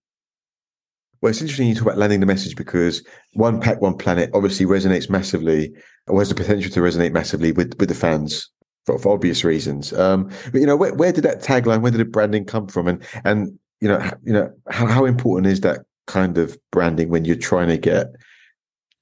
Well, 1.20 1.30
it's 1.30 1.40
interesting 1.40 1.68
you 1.68 1.74
talk 1.74 1.84
about 1.84 1.98
landing 1.98 2.20
the 2.20 2.26
message 2.26 2.56
because 2.56 3.04
one 3.32 3.60
pack, 3.60 3.80
one 3.80 3.96
planet 3.96 4.30
obviously 4.34 4.66
resonates 4.66 5.08
massively, 5.08 5.72
or 6.06 6.20
has 6.20 6.28
the 6.28 6.34
potential 6.34 6.70
to 6.70 6.80
resonate 6.80 7.12
massively 7.12 7.52
with 7.52 7.78
with 7.78 7.88
the 7.88 7.94
fans 7.94 8.50
for, 8.86 8.98
for 8.98 9.12
obvious 9.12 9.44
reasons. 9.44 9.92
Um, 9.92 10.30
but 10.52 10.60
you 10.60 10.66
know, 10.66 10.76
where, 10.76 10.94
where 10.94 11.12
did 11.12 11.24
that 11.24 11.42
tagline, 11.42 11.82
where 11.82 11.92
did 11.92 11.98
the 11.98 12.04
branding 12.04 12.44
come 12.44 12.68
from, 12.68 12.88
and 12.88 13.04
and 13.24 13.58
you 13.80 13.88
know, 13.88 14.10
you 14.24 14.32
know, 14.32 14.52
how 14.70 14.86
how 14.86 15.04
important 15.04 15.52
is 15.52 15.60
that 15.60 15.80
kind 16.06 16.38
of 16.38 16.56
branding 16.70 17.10
when 17.10 17.24
you're 17.24 17.36
trying 17.36 17.68
to 17.68 17.76
get 17.76 18.14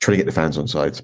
trying 0.00 0.14
to 0.14 0.24
get 0.24 0.26
the 0.26 0.32
fans 0.32 0.58
on 0.58 0.66
side? 0.66 1.00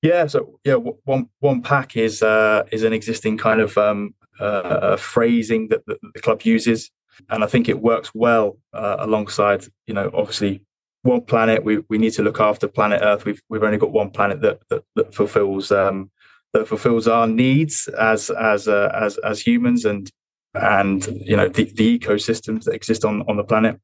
Yeah, 0.00 0.26
so 0.26 0.58
yeah, 0.64 0.74
one 0.74 1.28
one 1.38 1.62
pack 1.62 1.96
is 1.96 2.22
uh, 2.22 2.64
is 2.72 2.82
an 2.82 2.92
existing 2.92 3.38
kind 3.38 3.60
of 3.60 3.78
um, 3.78 4.14
uh, 4.40 4.96
phrasing 4.96 5.68
that 5.68 5.86
the, 5.86 5.96
the, 6.14 6.20
club 6.20 6.42
uses, 6.42 6.90
and 7.28 7.44
I 7.44 7.46
think 7.46 7.68
it 7.68 7.80
works 7.80 8.12
well 8.14 8.58
uh, 8.72 8.96
alongside. 8.98 9.64
You 9.86 9.94
know, 9.94 10.10
obviously, 10.12 10.62
one 11.02 11.20
planet. 11.20 11.62
We 11.62 11.84
we 11.88 11.98
need 11.98 12.14
to 12.14 12.22
look 12.22 12.40
after 12.40 12.66
planet 12.66 13.00
Earth. 13.02 13.24
We've 13.24 13.40
we've 13.48 13.62
only 13.62 13.78
got 13.78 13.92
one 13.92 14.10
planet 14.10 14.40
that 14.40 14.60
that, 14.70 14.82
that 14.96 15.14
fulfills 15.14 15.70
um, 15.70 16.10
that 16.52 16.68
fulfills 16.68 17.08
our 17.08 17.26
needs 17.26 17.88
as 17.88 18.30
as 18.30 18.68
uh, 18.68 18.90
as 18.94 19.18
as 19.18 19.40
humans, 19.40 19.84
and 19.84 20.10
and 20.54 21.06
you 21.06 21.36
know 21.36 21.48
the, 21.48 21.64
the 21.64 21.98
ecosystems 21.98 22.64
that 22.64 22.74
exist 22.74 23.04
on 23.04 23.22
on 23.22 23.36
the 23.36 23.44
planet. 23.44 23.80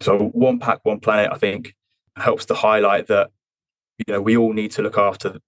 So 0.00 0.18
one 0.18 0.58
pack, 0.58 0.80
one 0.84 1.00
planet. 1.00 1.30
I 1.32 1.38
think 1.38 1.74
helps 2.16 2.44
to 2.46 2.54
highlight 2.54 3.06
that 3.06 3.30
you 4.06 4.12
know 4.12 4.20
we 4.20 4.36
all 4.36 4.52
need 4.52 4.72
to 4.72 4.82
look 4.82 4.98
after 4.98 5.38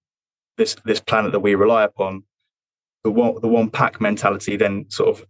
this 0.57 0.77
this 0.85 1.01
planet 1.01 1.33
that 1.33 1.41
we 1.41 1.55
rely 1.55 1.85
upon 1.85 2.25
the 3.05 3.11
one 3.11 3.35
the 3.41 3.49
one 3.49 3.71
pack 3.71 4.01
mentality 4.01 4.57
then 4.57 4.89
sort 4.89 5.09
of 5.09 5.27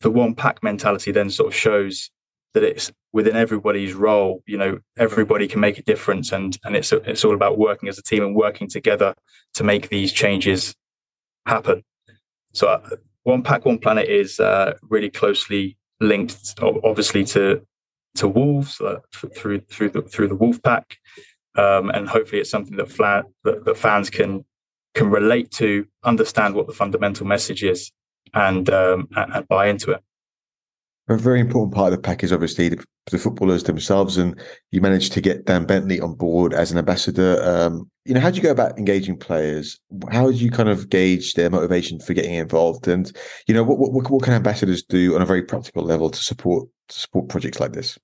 the 0.00 0.10
one 0.10 0.34
pack 0.34 0.62
mentality 0.62 1.12
then 1.12 1.30
sort 1.30 1.48
of 1.48 1.54
shows 1.54 2.10
that 2.54 2.62
it's 2.62 2.90
within 3.12 3.36
everybody's 3.36 3.94
role 3.94 4.42
you 4.46 4.56
know 4.56 4.78
everybody 4.96 5.46
can 5.46 5.60
make 5.60 5.78
a 5.78 5.82
difference 5.82 6.32
and 6.32 6.58
and 6.64 6.76
it's 6.76 6.92
it's 6.92 7.24
all 7.24 7.34
about 7.34 7.58
working 7.58 7.88
as 7.88 7.98
a 7.98 8.02
team 8.02 8.22
and 8.22 8.34
working 8.34 8.68
together 8.68 9.14
to 9.52 9.64
make 9.64 9.88
these 9.88 10.12
changes 10.12 10.74
happen 11.46 11.82
so 12.52 12.68
uh, 12.68 12.96
one 13.24 13.42
pack 13.42 13.64
one 13.64 13.78
planet 13.78 14.08
is 14.08 14.40
uh, 14.40 14.74
really 14.82 15.10
closely 15.10 15.76
linked 16.00 16.54
obviously 16.62 17.24
to 17.24 17.60
to 18.14 18.28
wolves 18.28 18.80
uh, 18.80 18.98
through 19.12 19.60
through 19.60 19.90
the 19.90 20.02
through 20.02 20.28
the 20.28 20.36
wolf 20.36 20.62
pack 20.62 20.98
um, 21.56 21.90
and 21.90 22.08
hopefully 22.08 22.40
it's 22.40 22.50
something 22.50 22.76
that, 22.76 22.90
flat, 22.90 23.26
that, 23.44 23.64
that 23.64 23.76
fans 23.76 24.10
can 24.10 24.44
can 24.94 25.10
relate 25.10 25.50
to, 25.50 25.86
understand 26.04 26.54
what 26.54 26.68
the 26.68 26.72
fundamental 26.72 27.26
message 27.26 27.64
is, 27.64 27.90
and 28.32 28.70
um, 28.70 29.08
and, 29.16 29.32
and 29.34 29.48
buy 29.48 29.66
into 29.66 29.90
it. 29.90 30.00
A 31.08 31.16
very 31.18 31.38
important 31.38 31.74
part 31.74 31.92
of 31.92 31.98
the 31.98 32.02
pack 32.02 32.24
is 32.24 32.32
obviously 32.32 32.70
the, 32.70 32.82
the, 33.10 33.18
footballers 33.18 33.64
themselves, 33.64 34.16
and 34.16 34.40
you 34.70 34.80
managed 34.80 35.12
to 35.12 35.20
get 35.20 35.44
Dan 35.44 35.66
Bentley 35.66 36.00
on 36.00 36.14
board 36.14 36.54
as 36.54 36.72
an 36.72 36.78
ambassador. 36.78 37.42
Um, 37.42 37.90
you 38.06 38.14
know, 38.14 38.20
how 38.20 38.30
do 38.30 38.36
you 38.36 38.42
go 38.42 38.50
about 38.50 38.78
engaging 38.78 39.18
players? 39.18 39.78
How 40.10 40.30
do 40.30 40.36
you 40.36 40.50
kind 40.50 40.70
of 40.70 40.88
gauge 40.88 41.34
their 41.34 41.50
motivation 41.50 42.00
for 42.00 42.14
getting 42.14 42.32
involved? 42.32 42.88
And 42.88 43.12
you 43.46 43.52
know, 43.52 43.62
what 43.62 43.78
what, 43.78 44.10
what 44.10 44.22
can 44.22 44.32
ambassadors 44.32 44.82
do 44.82 45.14
on 45.14 45.20
a 45.20 45.26
very 45.26 45.42
practical 45.42 45.82
level 45.82 46.08
to 46.08 46.18
support 46.18 46.68
to 46.88 46.98
support 46.98 47.28
projects 47.28 47.60
like 47.60 47.74
this? 47.74 47.98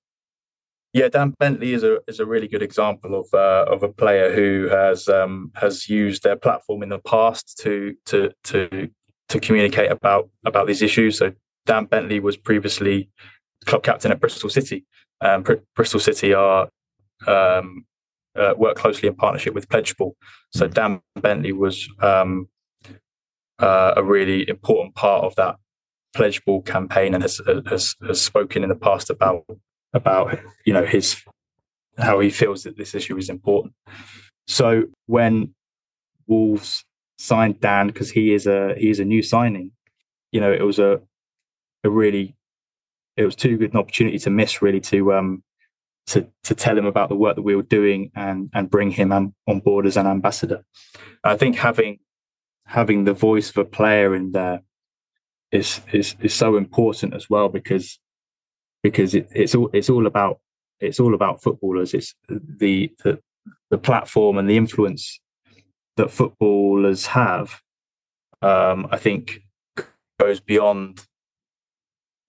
Yeah, 0.93 1.07
Dan 1.07 1.33
Bentley 1.39 1.73
is 1.73 1.83
a 1.83 1.99
is 2.07 2.19
a 2.19 2.25
really 2.25 2.47
good 2.47 2.61
example 2.61 3.19
of 3.19 3.27
uh, 3.33 3.65
of 3.71 3.81
a 3.81 3.89
player 3.89 4.33
who 4.33 4.67
has 4.69 5.07
um, 5.07 5.51
has 5.55 5.89
used 5.89 6.23
their 6.23 6.35
platform 6.35 6.83
in 6.83 6.89
the 6.89 6.99
past 6.99 7.57
to 7.61 7.95
to 8.07 8.31
to 8.43 8.89
to 9.29 9.39
communicate 9.39 9.89
about 9.89 10.29
about 10.45 10.67
these 10.67 10.81
issues. 10.81 11.17
So 11.17 11.31
Dan 11.71 11.85
Bentley 11.85 12.19
was 12.19 12.35
previously 12.35 13.09
club 13.65 13.81
captain 13.81 14.11
at 14.11 14.19
Bristol 14.19 14.49
City. 14.49 14.85
Um, 15.21 15.45
Bristol 15.73 16.01
City 16.01 16.33
are 16.33 16.67
um, 17.27 17.85
uh, 18.35 18.53
work 18.57 18.75
closely 18.75 19.07
in 19.07 19.15
partnership 19.15 19.53
with 19.53 19.69
Pledgeball. 19.69 20.11
So 20.53 20.67
hmm. 20.67 20.73
Dan 20.73 21.01
Bentley 21.21 21.53
was 21.53 21.87
um, 22.01 22.49
uh, 23.57 23.93
a 23.95 24.03
really 24.03 24.49
important 24.49 24.95
part 24.95 25.23
of 25.23 25.33
that 25.35 25.55
Pledgeball 26.13 26.65
campaign 26.65 27.13
and 27.13 27.23
has, 27.23 27.39
has 27.69 27.95
has 28.05 28.21
spoken 28.21 28.63
in 28.63 28.69
the 28.69 28.75
past 28.75 29.09
about 29.09 29.45
about 29.93 30.37
you 30.65 30.73
know 30.73 30.85
his 30.85 31.23
how 31.97 32.19
he 32.19 32.29
feels 32.29 32.63
that 32.63 32.75
this 32.75 32.93
issue 32.93 33.15
is 33.15 33.29
important. 33.29 33.73
So 34.45 34.87
when 35.05 35.55
Wolves 36.27 36.83
signed 37.17 37.61
Dan 37.61 37.87
because 37.87 38.11
he 38.11 38.33
is 38.33 38.45
a 38.45 38.75
he 38.77 38.89
is 38.89 38.99
a 38.99 39.05
new 39.05 39.23
signing, 39.23 39.71
you 40.33 40.41
know 40.41 40.51
it 40.51 40.65
was 40.65 40.77
a 40.77 40.99
a 41.83 41.89
really 41.89 42.35
it 43.17 43.25
was 43.25 43.35
too 43.35 43.57
good 43.57 43.71
an 43.71 43.79
opportunity 43.79 44.17
to 44.19 44.29
miss 44.29 44.61
really 44.61 44.79
to 44.79 45.13
um 45.13 45.43
to 46.07 46.27
to 46.43 46.55
tell 46.55 46.77
him 46.77 46.85
about 46.85 47.09
the 47.09 47.15
work 47.15 47.35
that 47.35 47.41
we 47.41 47.55
were 47.55 47.61
doing 47.63 48.11
and 48.15 48.49
and 48.53 48.69
bring 48.69 48.91
him 48.91 49.11
on, 49.11 49.33
on 49.47 49.59
board 49.59 49.85
as 49.85 49.97
an 49.97 50.07
ambassador. 50.07 50.63
I 51.23 51.37
think 51.37 51.55
having 51.57 51.99
having 52.65 53.03
the 53.03 53.13
voice 53.13 53.49
of 53.49 53.57
a 53.57 53.65
player 53.65 54.15
in 54.15 54.31
there 54.31 54.61
is 55.51 55.81
is 55.91 56.15
is 56.21 56.33
so 56.33 56.57
important 56.57 57.13
as 57.13 57.29
well 57.29 57.49
because 57.49 57.99
because 58.83 59.13
it, 59.13 59.27
it's 59.33 59.55
all 59.55 59.69
it's 59.73 59.89
all 59.89 60.07
about 60.07 60.39
it's 60.79 60.99
all 60.99 61.13
about 61.13 61.43
footballers. 61.43 61.93
It's 61.93 62.15
the, 62.27 62.91
the 63.03 63.19
the 63.69 63.77
platform 63.77 64.37
and 64.37 64.49
the 64.49 64.57
influence 64.57 65.19
that 65.97 66.11
footballers 66.11 67.05
have. 67.07 67.61
Um, 68.41 68.87
I 68.91 68.97
think 68.97 69.41
goes 70.19 70.39
beyond 70.39 71.05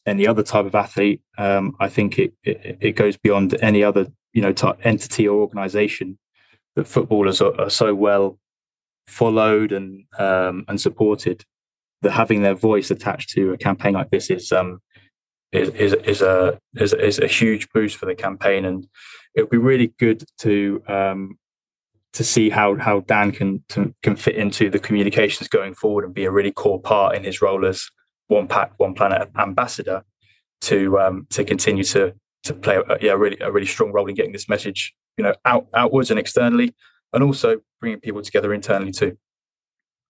any 0.06 0.26
other 0.26 0.42
type 0.42 0.66
of 0.66 0.74
athlete. 0.74 1.20
Um, 1.38 1.76
I 1.80 1.88
think 1.88 2.18
it, 2.18 2.34
it, 2.42 2.78
it 2.80 2.92
goes 2.92 3.16
beyond 3.16 3.56
any 3.62 3.82
other 3.82 4.06
you 4.32 4.42
know 4.42 4.52
type, 4.52 4.78
entity 4.84 5.28
or 5.28 5.40
organization. 5.40 6.18
That 6.74 6.86
footballers 6.86 7.42
are, 7.42 7.58
are 7.60 7.70
so 7.70 7.94
well 7.94 8.38
followed 9.06 9.72
and 9.72 10.04
um, 10.18 10.64
and 10.68 10.80
supported 10.80 11.44
that 12.02 12.12
having 12.12 12.42
their 12.42 12.54
voice 12.54 12.90
attached 12.90 13.30
to 13.30 13.52
a 13.52 13.58
campaign 13.58 13.94
like 13.94 14.10
this 14.10 14.30
is 14.30 14.52
um, 14.52 14.80
is 15.52 15.68
is, 15.70 15.94
is 16.04 16.22
a 16.22 16.58
is, 16.74 16.92
is 16.92 17.18
a 17.18 17.26
huge 17.26 17.68
boost 17.70 17.96
for 17.96 18.06
the 18.06 18.14
campaign, 18.14 18.64
and 18.64 18.86
it 19.34 19.42
would 19.42 19.50
be 19.50 19.58
really 19.58 19.92
good 19.98 20.24
to 20.38 20.82
um, 20.88 21.38
to 22.12 22.24
see 22.24 22.50
how 22.50 22.76
how 22.76 23.00
Dan 23.00 23.32
can 23.32 23.62
to, 23.70 23.94
can 24.02 24.16
fit 24.16 24.36
into 24.36 24.70
the 24.70 24.78
communications 24.78 25.48
going 25.48 25.74
forward 25.74 26.04
and 26.04 26.14
be 26.14 26.24
a 26.24 26.30
really 26.30 26.52
core 26.52 26.80
part 26.80 27.16
in 27.16 27.24
his 27.24 27.40
role 27.40 27.66
as 27.66 27.90
one 28.28 28.48
pack, 28.48 28.72
one 28.78 28.94
planet 28.94 29.30
ambassador 29.38 30.04
to 30.62 30.98
um, 30.98 31.26
to 31.30 31.44
continue 31.44 31.85
to 31.85 32.14
to 32.44 32.54
play 32.54 32.76
a, 32.76 32.98
yeah, 33.00 33.12
really 33.12 33.38
a 33.40 33.50
really 33.50 33.66
strong 33.66 33.92
role 33.92 34.08
in 34.08 34.14
getting 34.14 34.32
this 34.32 34.48
message, 34.48 34.94
you 35.16 35.24
know, 35.24 35.35
out 35.44 35.66
outwards 35.74 36.11
and 36.11 36.18
externally, 36.18 36.74
and 37.12 37.22
also 37.22 37.58
bringing 37.80 38.00
people 38.00 38.22
together 38.22 38.52
internally 38.52 38.92
too. 38.92 39.16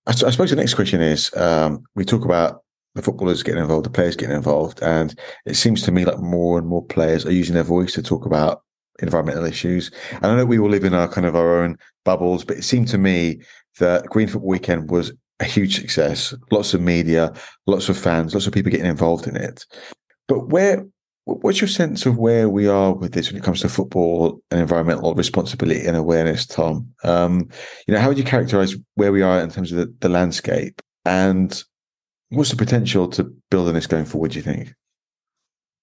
I, 0.06 0.10
I 0.10 0.30
suppose 0.30 0.50
the 0.50 0.56
next 0.56 0.74
question 0.74 1.00
is: 1.00 1.34
um, 1.36 1.84
we 1.94 2.04
talk 2.04 2.24
about 2.24 2.62
the 2.94 3.02
footballers 3.02 3.42
getting 3.42 3.62
involved, 3.62 3.86
the 3.86 3.90
players 3.90 4.16
getting 4.16 4.36
involved, 4.36 4.82
and 4.82 5.18
it 5.46 5.54
seems 5.54 5.82
to 5.82 5.92
me 5.92 6.04
like 6.04 6.18
more 6.18 6.58
and 6.58 6.66
more 6.66 6.84
players 6.84 7.24
are 7.26 7.32
using 7.32 7.54
their 7.54 7.64
voice 7.64 7.94
to 7.94 8.02
talk 8.02 8.26
about 8.26 8.62
environmental 9.00 9.44
issues. 9.44 9.90
And 10.10 10.26
I 10.26 10.36
know 10.36 10.44
we 10.44 10.58
all 10.58 10.68
live 10.68 10.84
in 10.84 10.94
our 10.94 11.08
kind 11.08 11.26
of 11.26 11.34
our 11.34 11.62
own 11.62 11.78
bubbles, 12.04 12.44
but 12.44 12.58
it 12.58 12.64
seemed 12.64 12.88
to 12.88 12.98
me 12.98 13.40
that 13.78 14.06
Green 14.06 14.28
Football 14.28 14.50
Weekend 14.50 14.90
was 14.90 15.12
a 15.40 15.44
huge 15.44 15.76
success. 15.76 16.34
Lots 16.50 16.74
of 16.74 16.80
media, 16.80 17.32
lots 17.66 17.88
of 17.88 17.98
fans, 17.98 18.34
lots 18.34 18.46
of 18.46 18.52
people 18.52 18.70
getting 18.70 18.86
involved 18.86 19.26
in 19.26 19.36
it. 19.36 19.64
But 20.28 20.48
where 20.48 20.86
What's 21.24 21.60
your 21.60 21.68
sense 21.68 22.04
of 22.04 22.18
where 22.18 22.48
we 22.48 22.66
are 22.66 22.92
with 22.94 23.12
this 23.12 23.30
when 23.30 23.40
it 23.40 23.44
comes 23.44 23.60
to 23.60 23.68
football 23.68 24.40
and 24.50 24.60
environmental 24.60 25.14
responsibility 25.14 25.86
and 25.86 25.96
awareness, 25.96 26.46
Thom? 26.46 26.92
Um, 27.04 27.48
you 27.86 27.94
know, 27.94 28.00
how 28.00 28.08
would 28.08 28.18
you 28.18 28.24
characterize 28.24 28.74
where 28.94 29.12
we 29.12 29.22
are 29.22 29.40
in 29.40 29.48
terms 29.48 29.70
of 29.70 29.78
the, 29.78 29.94
the 30.00 30.08
landscape, 30.08 30.82
and 31.04 31.62
what's 32.30 32.50
the 32.50 32.56
potential 32.56 33.06
to 33.10 33.32
build 33.52 33.68
on 33.68 33.74
this 33.74 33.86
going 33.86 34.04
forward? 34.04 34.32
Do 34.32 34.38
you 34.38 34.42
think? 34.42 34.74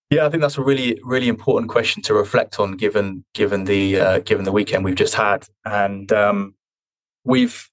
Yeah, 0.10 0.26
I 0.26 0.30
think 0.30 0.42
that's 0.42 0.58
a 0.58 0.64
really, 0.64 1.00
really 1.04 1.30
important 1.30 1.72
question 1.72 2.04
to 2.04 2.14
reflect 2.14 2.60
on, 2.60 2.74
given 2.74 3.24
given 3.34 3.64
the 3.64 3.98
uh, 3.98 4.20
given 4.20 4.44
the 4.44 4.52
weekend 4.52 4.84
we've 4.84 4.96
just 4.96 5.16
had, 5.16 5.48
and 5.64 6.12
um, 6.12 6.54
we've 7.24 7.70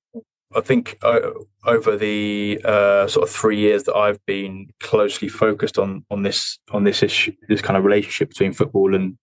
I 0.54 0.60
think 0.60 0.96
uh, 1.02 1.30
over 1.64 1.96
the 1.96 2.60
uh, 2.64 3.08
sort 3.08 3.28
of 3.28 3.34
three 3.34 3.58
years 3.58 3.84
that 3.84 3.96
I've 3.96 4.24
been 4.26 4.68
closely 4.80 5.28
focused 5.28 5.78
on 5.78 6.04
on 6.10 6.22
this 6.22 6.58
on 6.70 6.84
this 6.84 7.02
issue, 7.02 7.32
this 7.48 7.62
kind 7.62 7.76
of 7.76 7.84
relationship 7.84 8.28
between 8.30 8.52
football 8.52 8.94
and 8.94 9.18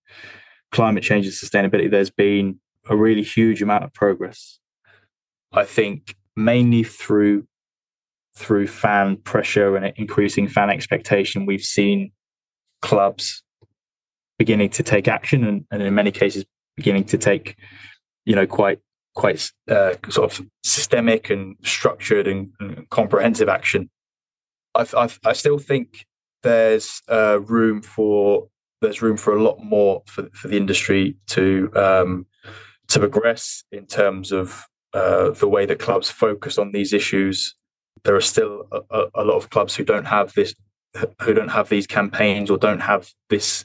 climate 0.70 1.02
change 1.02 1.24
and 1.26 1.34
sustainability, 1.34 1.90
there's 1.90 2.10
been 2.10 2.58
a 2.90 2.96
really 2.96 3.22
huge 3.22 3.62
amount 3.62 3.84
of 3.84 3.92
progress. 3.94 4.58
I 5.52 5.64
think 5.64 6.16
mainly 6.36 6.82
through 6.82 7.46
through 8.36 8.66
fan 8.66 9.16
pressure 9.18 9.76
and 9.76 9.92
increasing 9.96 10.48
fan 10.48 10.68
expectation, 10.68 11.46
we've 11.46 11.62
seen 11.62 12.10
clubs 12.82 13.42
beginning 14.38 14.68
to 14.68 14.82
take 14.82 15.06
action 15.06 15.44
and, 15.44 15.64
and 15.70 15.82
in 15.82 15.94
many 15.94 16.10
cases 16.10 16.44
beginning 16.76 17.04
to 17.04 17.16
take, 17.16 17.56
you 18.24 18.34
know, 18.34 18.46
quite 18.46 18.80
quite 19.14 19.50
uh, 19.70 19.94
sort 20.08 20.32
of 20.32 20.46
systemic 20.62 21.30
and 21.30 21.56
structured 21.62 22.26
and, 22.26 22.50
and 22.60 22.88
comprehensive 22.90 23.48
action. 23.48 23.90
I, 24.74 24.86
I, 24.96 25.08
I, 25.24 25.32
still 25.32 25.58
think 25.58 26.04
there's 26.42 27.00
uh, 27.08 27.40
room 27.40 27.80
for 27.80 28.48
there's 28.80 29.02
room 29.02 29.16
for 29.16 29.36
a 29.36 29.42
lot 29.42 29.62
more 29.62 30.02
for, 30.06 30.28
for 30.32 30.48
the 30.48 30.56
industry 30.56 31.16
to 31.28 31.70
um, 31.74 32.26
to 32.88 32.98
progress 32.98 33.64
in 33.70 33.86
terms 33.86 34.32
of 34.32 34.66
uh, 34.92 35.30
the 35.30 35.48
way 35.48 35.64
that 35.66 35.78
clubs 35.78 36.10
focus 36.10 36.58
on 36.58 36.72
these 36.72 36.92
issues. 36.92 37.54
There 38.04 38.16
are 38.16 38.20
still 38.20 38.64
a, 38.90 39.04
a, 39.14 39.24
lot 39.24 39.36
of 39.36 39.50
clubs 39.50 39.74
who 39.74 39.84
don't 39.84 40.04
have 40.06 40.34
this 40.34 40.54
who 41.22 41.34
don't 41.34 41.48
have 41.48 41.68
these 41.68 41.86
campaigns 41.86 42.50
or 42.50 42.58
don't 42.58 42.80
have 42.80 43.10
this 43.30 43.64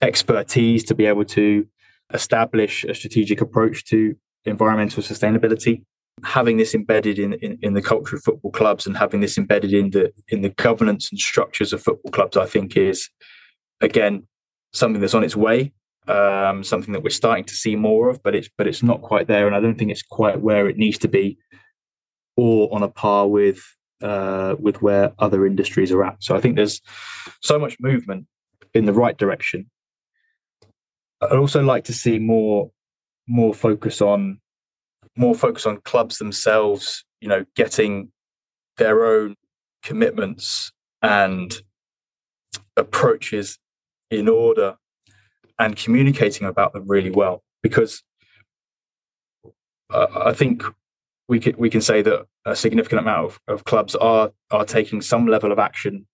expertise 0.00 0.84
to 0.84 0.94
be 0.94 1.06
able 1.06 1.24
to 1.24 1.66
establish 2.14 2.84
a 2.84 2.94
strategic 2.94 3.40
approach 3.40 3.84
to 3.86 4.14
environmental 4.44 5.02
sustainability 5.02 5.82
having 6.24 6.56
this 6.56 6.74
embedded 6.74 7.18
in, 7.18 7.34
in, 7.34 7.58
in, 7.62 7.74
the 7.74 7.82
culture 7.82 8.16
of 8.16 8.22
football 8.22 8.50
clubs 8.50 8.86
and 8.86 8.96
having 8.96 9.20
this 9.20 9.38
embedded 9.38 9.72
in 9.72 9.90
the 9.90 10.12
in 10.28 10.42
the 10.42 10.50
governance 10.50 11.10
and 11.10 11.18
structures 11.18 11.72
of 11.72 11.82
football 11.82 12.12
clubs, 12.12 12.36
I 12.36 12.46
think 12.46 12.76
is 12.76 13.08
again 13.80 14.26
something 14.72 15.00
that's 15.00 15.14
on 15.14 15.24
its 15.24 15.36
way, 15.36 15.72
um, 16.08 16.62
something 16.64 16.92
that 16.92 17.02
we're 17.02 17.10
starting 17.10 17.44
to 17.44 17.54
see 17.54 17.76
more 17.76 18.08
of, 18.08 18.22
but 18.22 18.34
it's 18.34 18.48
but 18.56 18.66
it's 18.66 18.82
not 18.82 19.02
quite 19.02 19.26
there, 19.26 19.46
and 19.46 19.56
I 19.56 19.60
don't 19.60 19.78
think 19.78 19.90
it's 19.90 20.02
quite 20.02 20.40
where 20.40 20.68
it 20.68 20.76
needs 20.76 20.98
to 20.98 21.08
be, 21.08 21.38
or 22.36 22.72
on 22.74 22.82
a 22.82 22.88
par 22.88 23.26
with 23.26 23.60
uh, 24.02 24.56
with 24.58 24.82
where 24.82 25.12
other 25.18 25.46
industries 25.46 25.92
are 25.92 26.04
at. 26.04 26.16
So 26.20 26.36
I 26.36 26.40
think 26.40 26.56
there's 26.56 26.80
so 27.40 27.58
much 27.58 27.76
movement 27.80 28.26
in 28.74 28.84
the 28.84 28.92
right 28.92 29.16
direction. 29.16 29.70
I'd 31.20 31.38
also 31.38 31.62
like 31.62 31.84
to 31.84 31.92
see 31.92 32.18
more 32.18 32.70
more 33.26 33.54
focus 33.54 34.00
on 34.00 34.40
more 35.16 35.34
focus 35.34 35.66
on 35.66 35.78
clubs 35.82 36.18
themselves, 36.18 37.04
you 37.20 37.28
know, 37.28 37.44
getting 37.54 38.10
their 38.78 39.04
own 39.04 39.36
commitments 39.82 40.72
and 41.02 41.62
approaches 42.76 43.58
in 44.10 44.28
order 44.28 44.76
and 45.58 45.76
communicating 45.76 46.46
about 46.46 46.72
them 46.72 46.84
really 46.86 47.10
well. 47.10 47.42
Because 47.62 48.02
uh, 49.92 50.06
I 50.14 50.32
think 50.32 50.64
we 51.28 51.38
can 51.38 51.54
we 51.56 51.70
can 51.70 51.80
say 51.80 52.02
that 52.02 52.26
a 52.44 52.56
significant 52.56 53.00
amount 53.00 53.26
of, 53.26 53.40
of 53.48 53.64
clubs 53.64 53.94
are 53.94 54.32
are 54.50 54.64
taking 54.64 55.00
some 55.00 55.26
level 55.26 55.52
of 55.52 55.58
action 55.58 56.06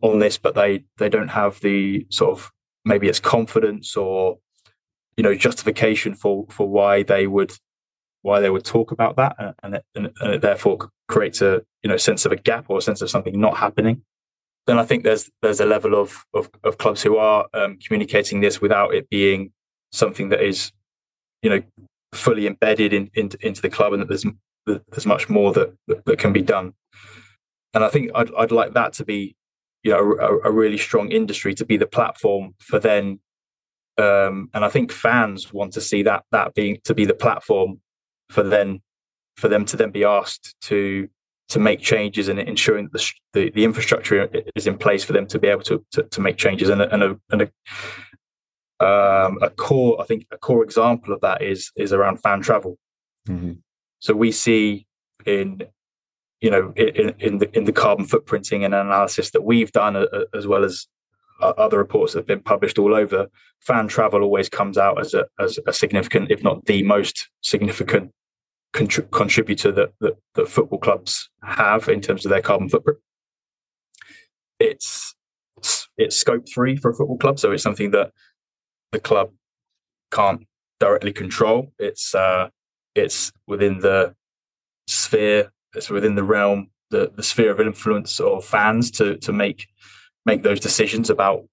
on 0.00 0.18
this, 0.18 0.38
but 0.38 0.54
they 0.54 0.84
they 0.98 1.08
don't 1.08 1.28
have 1.28 1.60
the 1.60 2.06
sort 2.10 2.38
of 2.38 2.52
maybe 2.84 3.08
it's 3.08 3.20
confidence 3.20 3.96
or 3.96 4.38
you 5.16 5.22
know 5.24 5.34
justification 5.34 6.14
for 6.14 6.46
for 6.50 6.68
why 6.68 7.02
they 7.02 7.26
would 7.26 7.52
why 8.22 8.40
they 8.40 8.50
would 8.50 8.64
talk 8.64 8.90
about 8.90 9.16
that 9.16 9.36
and 9.62 9.74
it, 9.74 9.84
and 9.94 10.10
it 10.22 10.40
therefore 10.40 10.90
creates 11.08 11.42
a 11.42 11.62
you 11.82 11.90
know 11.90 11.96
sense 11.96 12.24
of 12.24 12.32
a 12.32 12.36
gap 12.36 12.66
or 12.68 12.78
a 12.78 12.82
sense 12.82 13.02
of 13.02 13.10
something 13.10 13.38
not 13.38 13.56
happening 13.56 14.02
then 14.66 14.78
i 14.78 14.84
think 14.84 15.04
there's 15.04 15.30
there's 15.42 15.60
a 15.60 15.66
level 15.66 15.94
of 15.94 16.24
of, 16.32 16.50
of 16.64 16.78
clubs 16.78 17.02
who 17.02 17.16
are 17.16 17.46
um, 17.52 17.78
communicating 17.84 18.40
this 18.40 18.60
without 18.60 18.94
it 18.94 19.08
being 19.10 19.52
something 19.92 20.30
that 20.30 20.42
is 20.42 20.72
you 21.42 21.50
know 21.50 21.62
fully 22.12 22.46
embedded 22.46 22.92
in, 22.92 23.10
in, 23.14 23.30
into 23.40 23.60
the 23.60 23.68
club 23.68 23.92
and 23.92 24.02
that 24.02 24.08
there's 24.08 24.24
there's 24.66 25.06
much 25.06 25.28
more 25.28 25.52
that, 25.52 25.74
that, 25.88 26.04
that 26.06 26.18
can 26.18 26.32
be 26.32 26.42
done. 26.42 26.72
And 27.74 27.84
i 27.84 27.88
think 27.88 28.10
I'd, 28.14 28.30
I'd 28.38 28.52
like 28.52 28.72
that 28.74 28.92
to 28.94 29.04
be 29.04 29.36
you 29.82 29.90
know 29.90 30.16
a, 30.20 30.48
a 30.48 30.52
really 30.52 30.78
strong 30.78 31.10
industry 31.10 31.54
to 31.54 31.64
be 31.64 31.76
the 31.76 31.86
platform 31.86 32.54
for 32.60 32.78
then 32.78 33.20
um, 33.98 34.50
and 34.54 34.64
I 34.64 34.68
think 34.68 34.90
fans 34.90 35.52
want 35.52 35.72
to 35.74 35.80
see 35.80 36.02
that 36.02 36.24
that 36.32 36.54
being 36.54 36.78
to 36.84 36.94
be 36.94 37.04
the 37.04 37.14
platform 37.14 37.80
for 38.28 38.42
then 38.42 38.80
for 39.36 39.48
them 39.48 39.64
to 39.66 39.76
then 39.76 39.90
be 39.90 40.04
asked 40.04 40.54
to 40.62 41.08
to 41.48 41.60
make 41.60 41.80
changes 41.80 42.28
and 42.28 42.38
ensuring 42.38 42.88
that 42.90 42.92
the, 42.92 43.10
the, 43.32 43.50
the 43.50 43.64
infrastructure 43.64 44.28
is 44.56 44.66
in 44.66 44.78
place 44.78 45.04
for 45.04 45.12
them 45.12 45.26
to 45.26 45.38
be 45.38 45.48
able 45.48 45.62
to 45.62 45.84
to, 45.92 46.02
to 46.04 46.20
make 46.20 46.36
changes 46.36 46.68
and 46.68 46.82
a, 46.82 46.92
and 46.92 47.02
a, 47.02 47.16
and 47.30 47.42
a 47.42 47.44
um, 48.84 49.38
a 49.42 49.50
core 49.50 50.00
I 50.00 50.04
think 50.04 50.26
a 50.32 50.38
core 50.38 50.64
example 50.64 51.14
of 51.14 51.20
that 51.20 51.42
is 51.42 51.70
is 51.76 51.92
around 51.92 52.20
fan 52.20 52.40
travel. 52.40 52.78
Mm-hmm. 53.28 53.52
So 54.00 54.14
we 54.14 54.32
see 54.32 54.86
in 55.24 55.62
you 56.40 56.50
know 56.50 56.72
in, 56.76 57.14
in 57.20 57.38
the 57.38 57.56
in 57.56 57.64
the 57.64 57.72
carbon 57.72 58.06
footprinting 58.06 58.64
and 58.64 58.74
analysis 58.74 59.30
that 59.30 59.42
we've 59.42 59.72
done 59.72 59.96
uh, 59.96 60.06
as 60.34 60.46
well 60.46 60.64
as 60.64 60.86
other 61.40 61.78
reports 61.78 62.12
that 62.12 62.20
have 62.20 62.26
been 62.26 62.40
published 62.40 62.78
all 62.78 62.94
over, 62.94 63.26
fan 63.60 63.88
travel 63.88 64.22
always 64.22 64.48
comes 64.48 64.78
out 64.78 65.00
as 65.00 65.14
a 65.14 65.26
as 65.38 65.58
a 65.66 65.72
significant, 65.72 66.30
if 66.30 66.42
not 66.42 66.64
the 66.66 66.82
most 66.82 67.28
significant 67.42 68.12
contri- 68.72 69.10
contributor 69.10 69.72
that, 69.72 69.92
that 70.00 70.16
that 70.34 70.48
football 70.48 70.78
clubs 70.78 71.30
have 71.42 71.88
in 71.88 72.00
terms 72.00 72.24
of 72.24 72.30
their 72.30 72.42
carbon 72.42 72.68
footprint. 72.68 72.98
It's 74.60 75.14
it's 75.96 76.16
scope 76.16 76.46
three 76.52 76.76
for 76.76 76.90
a 76.90 76.94
football 76.94 77.18
club, 77.18 77.38
so 77.38 77.52
it's 77.52 77.62
something 77.62 77.90
that 77.92 78.12
the 78.92 79.00
club 79.00 79.30
can't 80.10 80.46
directly 80.80 81.12
control. 81.12 81.72
It's 81.78 82.14
uh, 82.14 82.48
it's 82.94 83.32
within 83.46 83.80
the 83.80 84.14
sphere, 84.86 85.52
it's 85.74 85.90
within 85.90 86.14
the 86.14 86.24
realm, 86.24 86.70
the, 86.90 87.10
the 87.14 87.22
sphere 87.22 87.50
of 87.50 87.60
influence 87.60 88.20
of 88.20 88.44
fans 88.44 88.90
to 88.92 89.16
to 89.18 89.32
make 89.32 89.66
make 90.24 90.42
those 90.42 90.60
decisions 90.60 91.10
about 91.10 91.44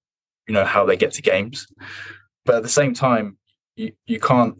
you 0.46 0.54
know 0.54 0.64
how 0.64 0.84
they 0.84 0.96
get 0.96 1.12
to 1.12 1.22
games. 1.22 1.66
But 2.44 2.56
at 2.56 2.62
the 2.62 2.68
same 2.68 2.94
time 2.94 3.38
you, 3.76 3.92
you 4.06 4.20
can't 4.20 4.56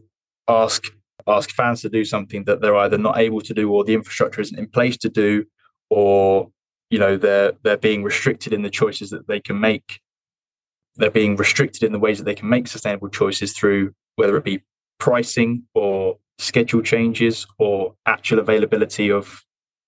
ask 0.49 0.85
ask 1.27 1.51
fans 1.51 1.83
to 1.83 1.89
do 1.89 2.05
something 2.05 2.45
that 2.45 2.61
they're 2.61 2.77
either 2.77 2.99
not 2.99 3.19
able 3.19 3.41
to 3.41 3.55
do 3.55 3.71
or 3.71 3.85
the 3.85 3.95
infrastructure 3.95 4.41
isn't 4.41 4.59
in 4.59 4.69
place 4.69 4.97
to 4.99 5.09
do 5.09 5.45
or 5.91 6.51
you 6.91 6.99
know 6.99 7.17
they're 7.17 7.53
they're 7.63 7.77
being 7.77 8.03
restricted 8.03 8.53
in 8.53 8.63
the 8.63 8.71
choices 8.71 9.11
that 9.11 9.27
they 9.29 9.41
can 9.41 9.59
make. 9.59 10.01
They're 10.97 11.11
being 11.11 11.37
restricted 11.37 11.85
in 11.85 11.93
the 11.93 11.99
ways 11.99 12.19
that 12.19 12.25
they 12.25 12.35
can 12.35 12.49
make 12.49 12.69
sustainable 12.69 13.09
choices 13.09 13.55
through 13.55 13.95
whether 14.17 14.37
it 14.37 14.45
be 14.45 14.63
pricing 14.99 15.63
or 15.75 16.19
schedule 16.39 16.83
changes 16.83 17.47
or 17.59 17.95
actual 18.07 18.39
availability 18.39 19.11
of 19.11 19.43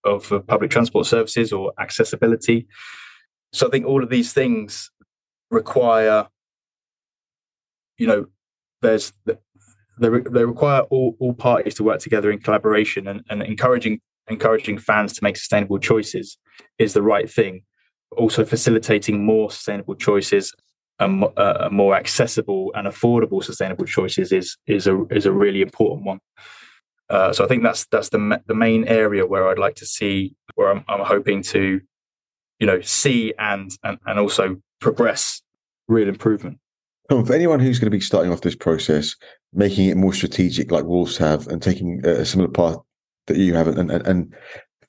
of 0.05 0.31
uh, 0.33 0.39
public 0.41 0.71
transport 0.71 1.07
services 1.07 1.53
or 1.53 1.73
accessibility 1.79 2.67
so 3.55 3.69
I 3.69 3.71
think 3.71 3.87
all 3.87 4.03
of 4.03 4.11
these 4.11 4.33
things 4.33 4.91
require, 5.51 6.27
you 7.97 8.07
know, 8.07 8.27
there's 8.83 9.13
they, 9.25 10.09
they 10.09 10.45
require 10.45 10.81
all, 10.91 11.17
all 11.21 11.35
parties 11.35 11.75
to 11.77 11.85
work 11.85 12.01
together 12.01 12.31
in 12.33 12.41
collaboration 12.41 13.07
and, 13.07 13.23
and 13.31 13.43
encouraging 13.43 14.01
encouraging 14.29 14.79
fans 14.79 15.13
to 15.13 15.21
make 15.23 15.37
sustainable 15.37 15.79
choices 15.79 16.37
is 16.79 16.93
the 16.95 17.03
right 17.03 17.31
thing. 17.31 17.63
also 18.17 18.45
facilitating 18.45 19.25
more 19.25 19.51
sustainable 19.51 19.95
choices 19.95 20.53
and 21.01 21.25
uh, 21.37 21.69
more 21.71 21.95
accessible 21.95 22.71
and 22.75 22.87
affordable 22.87 23.43
sustainable 23.43 23.85
choices 23.85 24.33
is 24.33 24.57
is 24.67 24.87
a 24.87 25.05
is 25.11 25.27
a 25.27 25.33
really 25.33 25.61
important 25.61 26.07
one. 26.07 26.21
Uh, 27.11 27.33
so 27.33 27.45
I 27.45 27.49
think 27.49 27.63
that's 27.63 27.87
that's 27.87 28.11
the 28.11 28.41
the 28.47 28.55
main 28.55 28.85
area 28.87 29.27
where 29.27 29.49
I'd 29.49 29.59
like 29.59 29.75
to 29.77 29.87
see 29.87 30.35
where 30.55 30.71
I'm, 30.71 30.85
I'm 30.89 31.05
hoping 31.05 31.43
to, 31.43 31.81
you 32.59 32.67
know, 32.67 32.81
see 32.81 33.35
and 33.39 33.71
and 33.83 33.99
and 34.07 34.19
also 34.19 34.57
progress 34.81 35.43
real 35.89 36.09
improvement. 36.09 36.59
Um, 37.11 37.25
for 37.27 37.35
anyone 37.35 37.61
who's 37.61 37.79
going 37.79 37.91
to 37.91 37.97
be 37.97 38.01
starting 38.01 38.33
off 38.33 38.41
this 38.41 38.57
process, 38.57 39.15
making 39.53 39.89
it 39.89 39.97
more 39.97 40.15
strategic, 40.15 40.71
like 40.71 40.85
Wolves 40.85 41.19
have, 41.19 41.47
and 41.49 41.63
taking 41.63 42.05
a 42.07 42.25
similar 42.25 42.49
path 42.49 42.77
that 43.27 43.37
you 43.37 43.55
have, 43.55 43.69
and 43.69 43.91
and, 43.91 44.07
and 44.07 44.35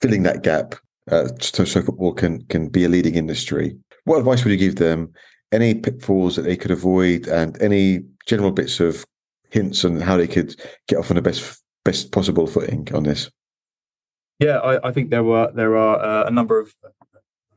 filling 0.02 0.24
that 0.24 0.44
gap 0.44 0.76
uh, 1.12 1.28
so, 1.40 1.66
so 1.66 1.82
football 1.82 2.14
can 2.14 2.44
can 2.46 2.68
be 2.68 2.84
a 2.84 2.90
leading 2.90 3.16
industry. 3.16 3.78
What 4.06 4.20
advice 4.20 4.44
would 4.44 4.52
you 4.52 4.58
give 4.58 4.76
them? 4.76 5.14
Any 5.52 5.76
pitfalls 5.76 6.36
that 6.36 6.42
they 6.42 6.58
could 6.58 6.72
avoid, 6.72 7.28
and 7.28 7.62
any 7.62 8.02
general 8.26 8.52
bits 8.52 8.80
of 8.80 9.06
hints 9.52 9.86
on 9.86 10.02
how 10.02 10.18
they 10.18 10.28
could 10.28 10.56
get 10.88 10.98
off 10.98 11.12
on 11.12 11.16
the 11.16 11.22
best 11.22 11.62
best 11.84 12.12
possible 12.12 12.48
footing 12.48 12.88
on 12.94 13.04
this? 13.04 13.30
Yeah, 14.40 14.58
I, 14.58 14.90
I 14.90 14.92
think 14.92 15.12
there 15.12 15.24
were 15.24 15.52
there 15.54 15.78
are 15.78 16.00
uh, 16.00 16.28
a 16.28 16.32
number 16.32 16.60
of 16.60 16.74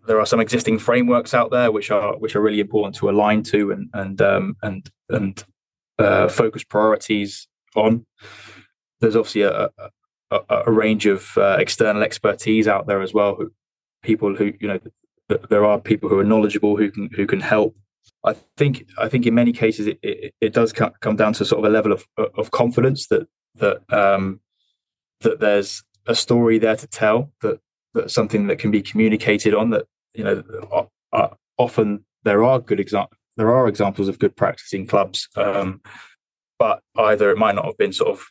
there 0.09 0.19
are 0.19 0.27
some 0.27 0.41
existing 0.41 0.79
frameworks 0.79 1.35
out 1.35 1.51
there 1.51 1.71
which 1.71 1.91
are 1.91 2.17
which 2.17 2.35
are 2.35 2.41
really 2.41 2.61
important 2.61 2.97
to 2.97 3.11
align 3.11 3.43
to 3.45 3.71
and 3.71 3.89
and 3.93 4.21
um, 4.21 4.57
and 4.63 4.91
and 5.11 5.45
uh, 5.99 6.29
focus 6.29 6.65
priorities 6.65 7.47
on. 7.77 8.07
There's 9.01 9.15
obviously 9.15 9.43
a, 9.43 9.69
a, 10.31 10.41
a 10.67 10.73
range 10.73 11.07
of 11.07 11.37
uh, 11.37 11.59
external 11.61 12.03
expertise 12.03 12.67
out 12.67 12.87
there 12.87 13.03
as 13.03 13.15
well. 13.15 13.37
Who, 13.37 13.53
people 14.03 14.35
who 14.35 14.53
you 14.61 14.69
know, 14.69 14.81
there 15.51 15.65
are 15.65 15.79
people 15.79 16.09
who 16.09 16.19
are 16.19 16.25
knowledgeable 16.25 16.77
who 16.77 16.91
can 16.91 17.11
who 17.15 17.27
can 17.27 17.41
help. 17.41 17.77
I 18.25 18.35
think 18.57 18.87
I 18.99 19.09
think 19.09 19.27
in 19.27 19.35
many 19.35 19.53
cases 19.53 19.87
it, 19.87 19.99
it, 20.03 20.35
it 20.41 20.53
does 20.55 20.73
come 20.73 21.17
down 21.17 21.35
to 21.35 21.45
sort 21.45 21.65
of 21.65 21.71
a 21.71 21.73
level 21.73 21.93
of 21.93 22.07
of 22.17 22.51
confidence 22.51 23.09
that 23.09 23.29
that 23.57 23.83
um, 23.93 24.41
that 25.21 25.39
there's 25.39 25.85
a 26.07 26.15
story 26.15 26.59
there 26.59 26.77
to 26.77 26.87
tell 26.87 27.31
that 27.43 27.61
that 27.93 28.11
something 28.11 28.47
that 28.47 28.59
can 28.59 28.71
be 28.71 28.83
communicated 28.83 29.55
on 29.55 29.71
that 29.71 29.87
you 30.19 30.25
know 30.25 30.89
uh, 31.13 31.29
often 31.57 32.05
there 32.25 32.45
are 32.45 32.59
good 32.61 32.81
examples 32.81 33.19
there 33.37 33.55
are 33.55 33.69
examples 33.69 34.09
of 34.09 34.19
good 34.19 34.35
practice 34.37 34.75
in 34.75 34.87
clubs 34.87 35.29
um, 35.37 35.81
but 36.59 36.83
either 36.99 37.31
it 37.31 37.39
might 37.39 37.55
not 37.55 37.65
have 37.65 37.79
been 37.79 37.93
sort 37.93 38.11
of 38.11 38.27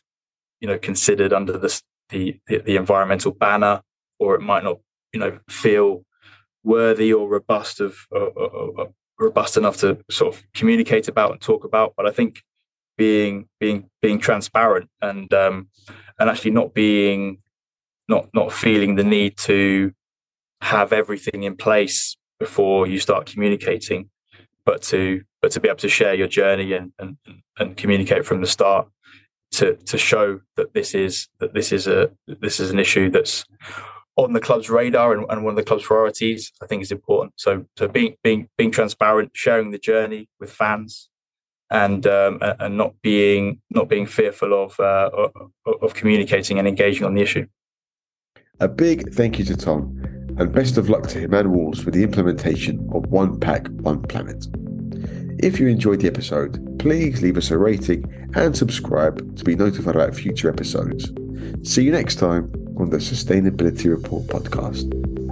you 0.60 0.68
know 0.68 0.78
considered 0.78 1.32
under 1.32 1.56
the, 1.56 1.80
the 2.10 2.38
the 2.46 2.76
environmental 2.76 3.32
banner, 3.32 3.82
or 4.18 4.34
it 4.34 4.40
might 4.40 4.64
not 4.64 4.78
you 5.12 5.20
know 5.20 5.38
feel 5.48 6.04
worthy 6.64 7.12
or 7.12 7.28
robust 7.28 7.80
of 7.80 7.96
robust 9.18 9.56
enough 9.56 9.78
to 9.78 9.98
sort 10.10 10.34
of 10.34 10.42
communicate 10.54 11.08
about 11.08 11.32
and 11.32 11.40
talk 11.40 11.64
about. 11.64 11.94
But 11.96 12.06
I 12.06 12.10
think 12.10 12.42
being 12.96 13.48
being 13.60 13.88
being 14.02 14.18
transparent 14.18 14.88
and 15.00 15.32
um, 15.32 15.68
and 16.18 16.28
actually 16.28 16.52
not 16.52 16.74
being 16.74 17.38
not 18.08 18.28
not 18.34 18.52
feeling 18.52 18.96
the 18.96 19.04
need 19.04 19.36
to 19.38 19.92
have 20.60 20.92
everything 20.92 21.42
in 21.42 21.56
place 21.56 22.16
before 22.38 22.86
you 22.86 22.98
start 22.98 23.26
communicating, 23.26 24.10
but 24.64 24.82
to 24.82 25.22
but 25.40 25.50
to 25.52 25.60
be 25.60 25.68
able 25.68 25.78
to 25.78 25.88
share 25.88 26.14
your 26.14 26.28
journey 26.28 26.72
and 26.72 26.92
and, 26.98 27.16
and 27.58 27.76
communicate 27.76 28.24
from 28.24 28.40
the 28.40 28.46
start 28.46 28.88
to 29.52 29.76
to 29.76 29.98
show 29.98 30.40
that 30.56 30.74
this 30.74 30.94
is 30.94 31.28
that 31.40 31.54
this 31.54 31.72
is 31.72 31.86
a 31.86 32.10
this 32.26 32.60
is 32.60 32.70
an 32.70 32.78
issue 32.78 33.10
that's 33.10 33.44
on 34.16 34.32
the 34.32 34.40
club's 34.40 34.68
radar 34.68 35.14
and, 35.14 35.24
and 35.30 35.44
one 35.44 35.52
of 35.52 35.56
the 35.56 35.62
club's 35.62 35.84
priorities, 35.84 36.52
I 36.60 36.66
think 36.66 36.82
is 36.82 36.90
important. 36.90 37.34
So 37.36 37.64
so 37.78 37.88
being 37.88 38.16
being 38.22 38.48
being 38.58 38.70
transparent, 38.70 39.30
sharing 39.34 39.70
the 39.70 39.78
journey 39.78 40.28
with 40.40 40.52
fans, 40.52 41.08
and 41.70 42.06
um, 42.06 42.38
and 42.40 42.76
not 42.76 42.94
being 43.02 43.60
not 43.70 43.88
being 43.88 44.06
fearful 44.06 44.52
of, 44.64 44.78
uh, 44.80 45.28
of 45.82 45.94
communicating 45.94 46.58
and 46.58 46.66
engaging 46.66 47.04
on 47.04 47.14
the 47.14 47.22
issue. 47.22 47.46
A 48.60 48.68
big 48.68 49.12
thank 49.14 49.38
you 49.38 49.44
to 49.46 49.56
Thom, 49.56 50.00
and 50.38 50.52
best 50.52 50.78
of 50.78 50.88
luck 50.88 51.06
to 51.08 51.18
him 51.18 51.34
and 51.34 51.52
Wolves 51.52 51.84
with 51.84 51.94
the 51.94 52.02
implementation 52.02 52.88
of 52.92 53.06
One 53.06 53.38
Pack 53.38 53.68
One 53.80 54.02
Planet. 54.02 54.46
If 55.40 55.60
you 55.60 55.66
enjoyed 55.68 56.00
the 56.00 56.08
episode, 56.08 56.78
please 56.78 57.22
leave 57.22 57.36
us 57.36 57.50
a 57.50 57.58
rating 57.58 58.30
and 58.34 58.56
subscribe 58.56 59.36
to 59.36 59.44
be 59.44 59.54
notified 59.54 59.96
about 59.96 60.14
future 60.14 60.48
episodes. 60.48 61.12
See 61.62 61.82
you 61.82 61.92
next 61.92 62.16
time 62.16 62.52
on 62.78 62.90
the 62.90 62.98
Sustainability 62.98 63.90
Report 63.90 64.24
podcast. 64.26 65.27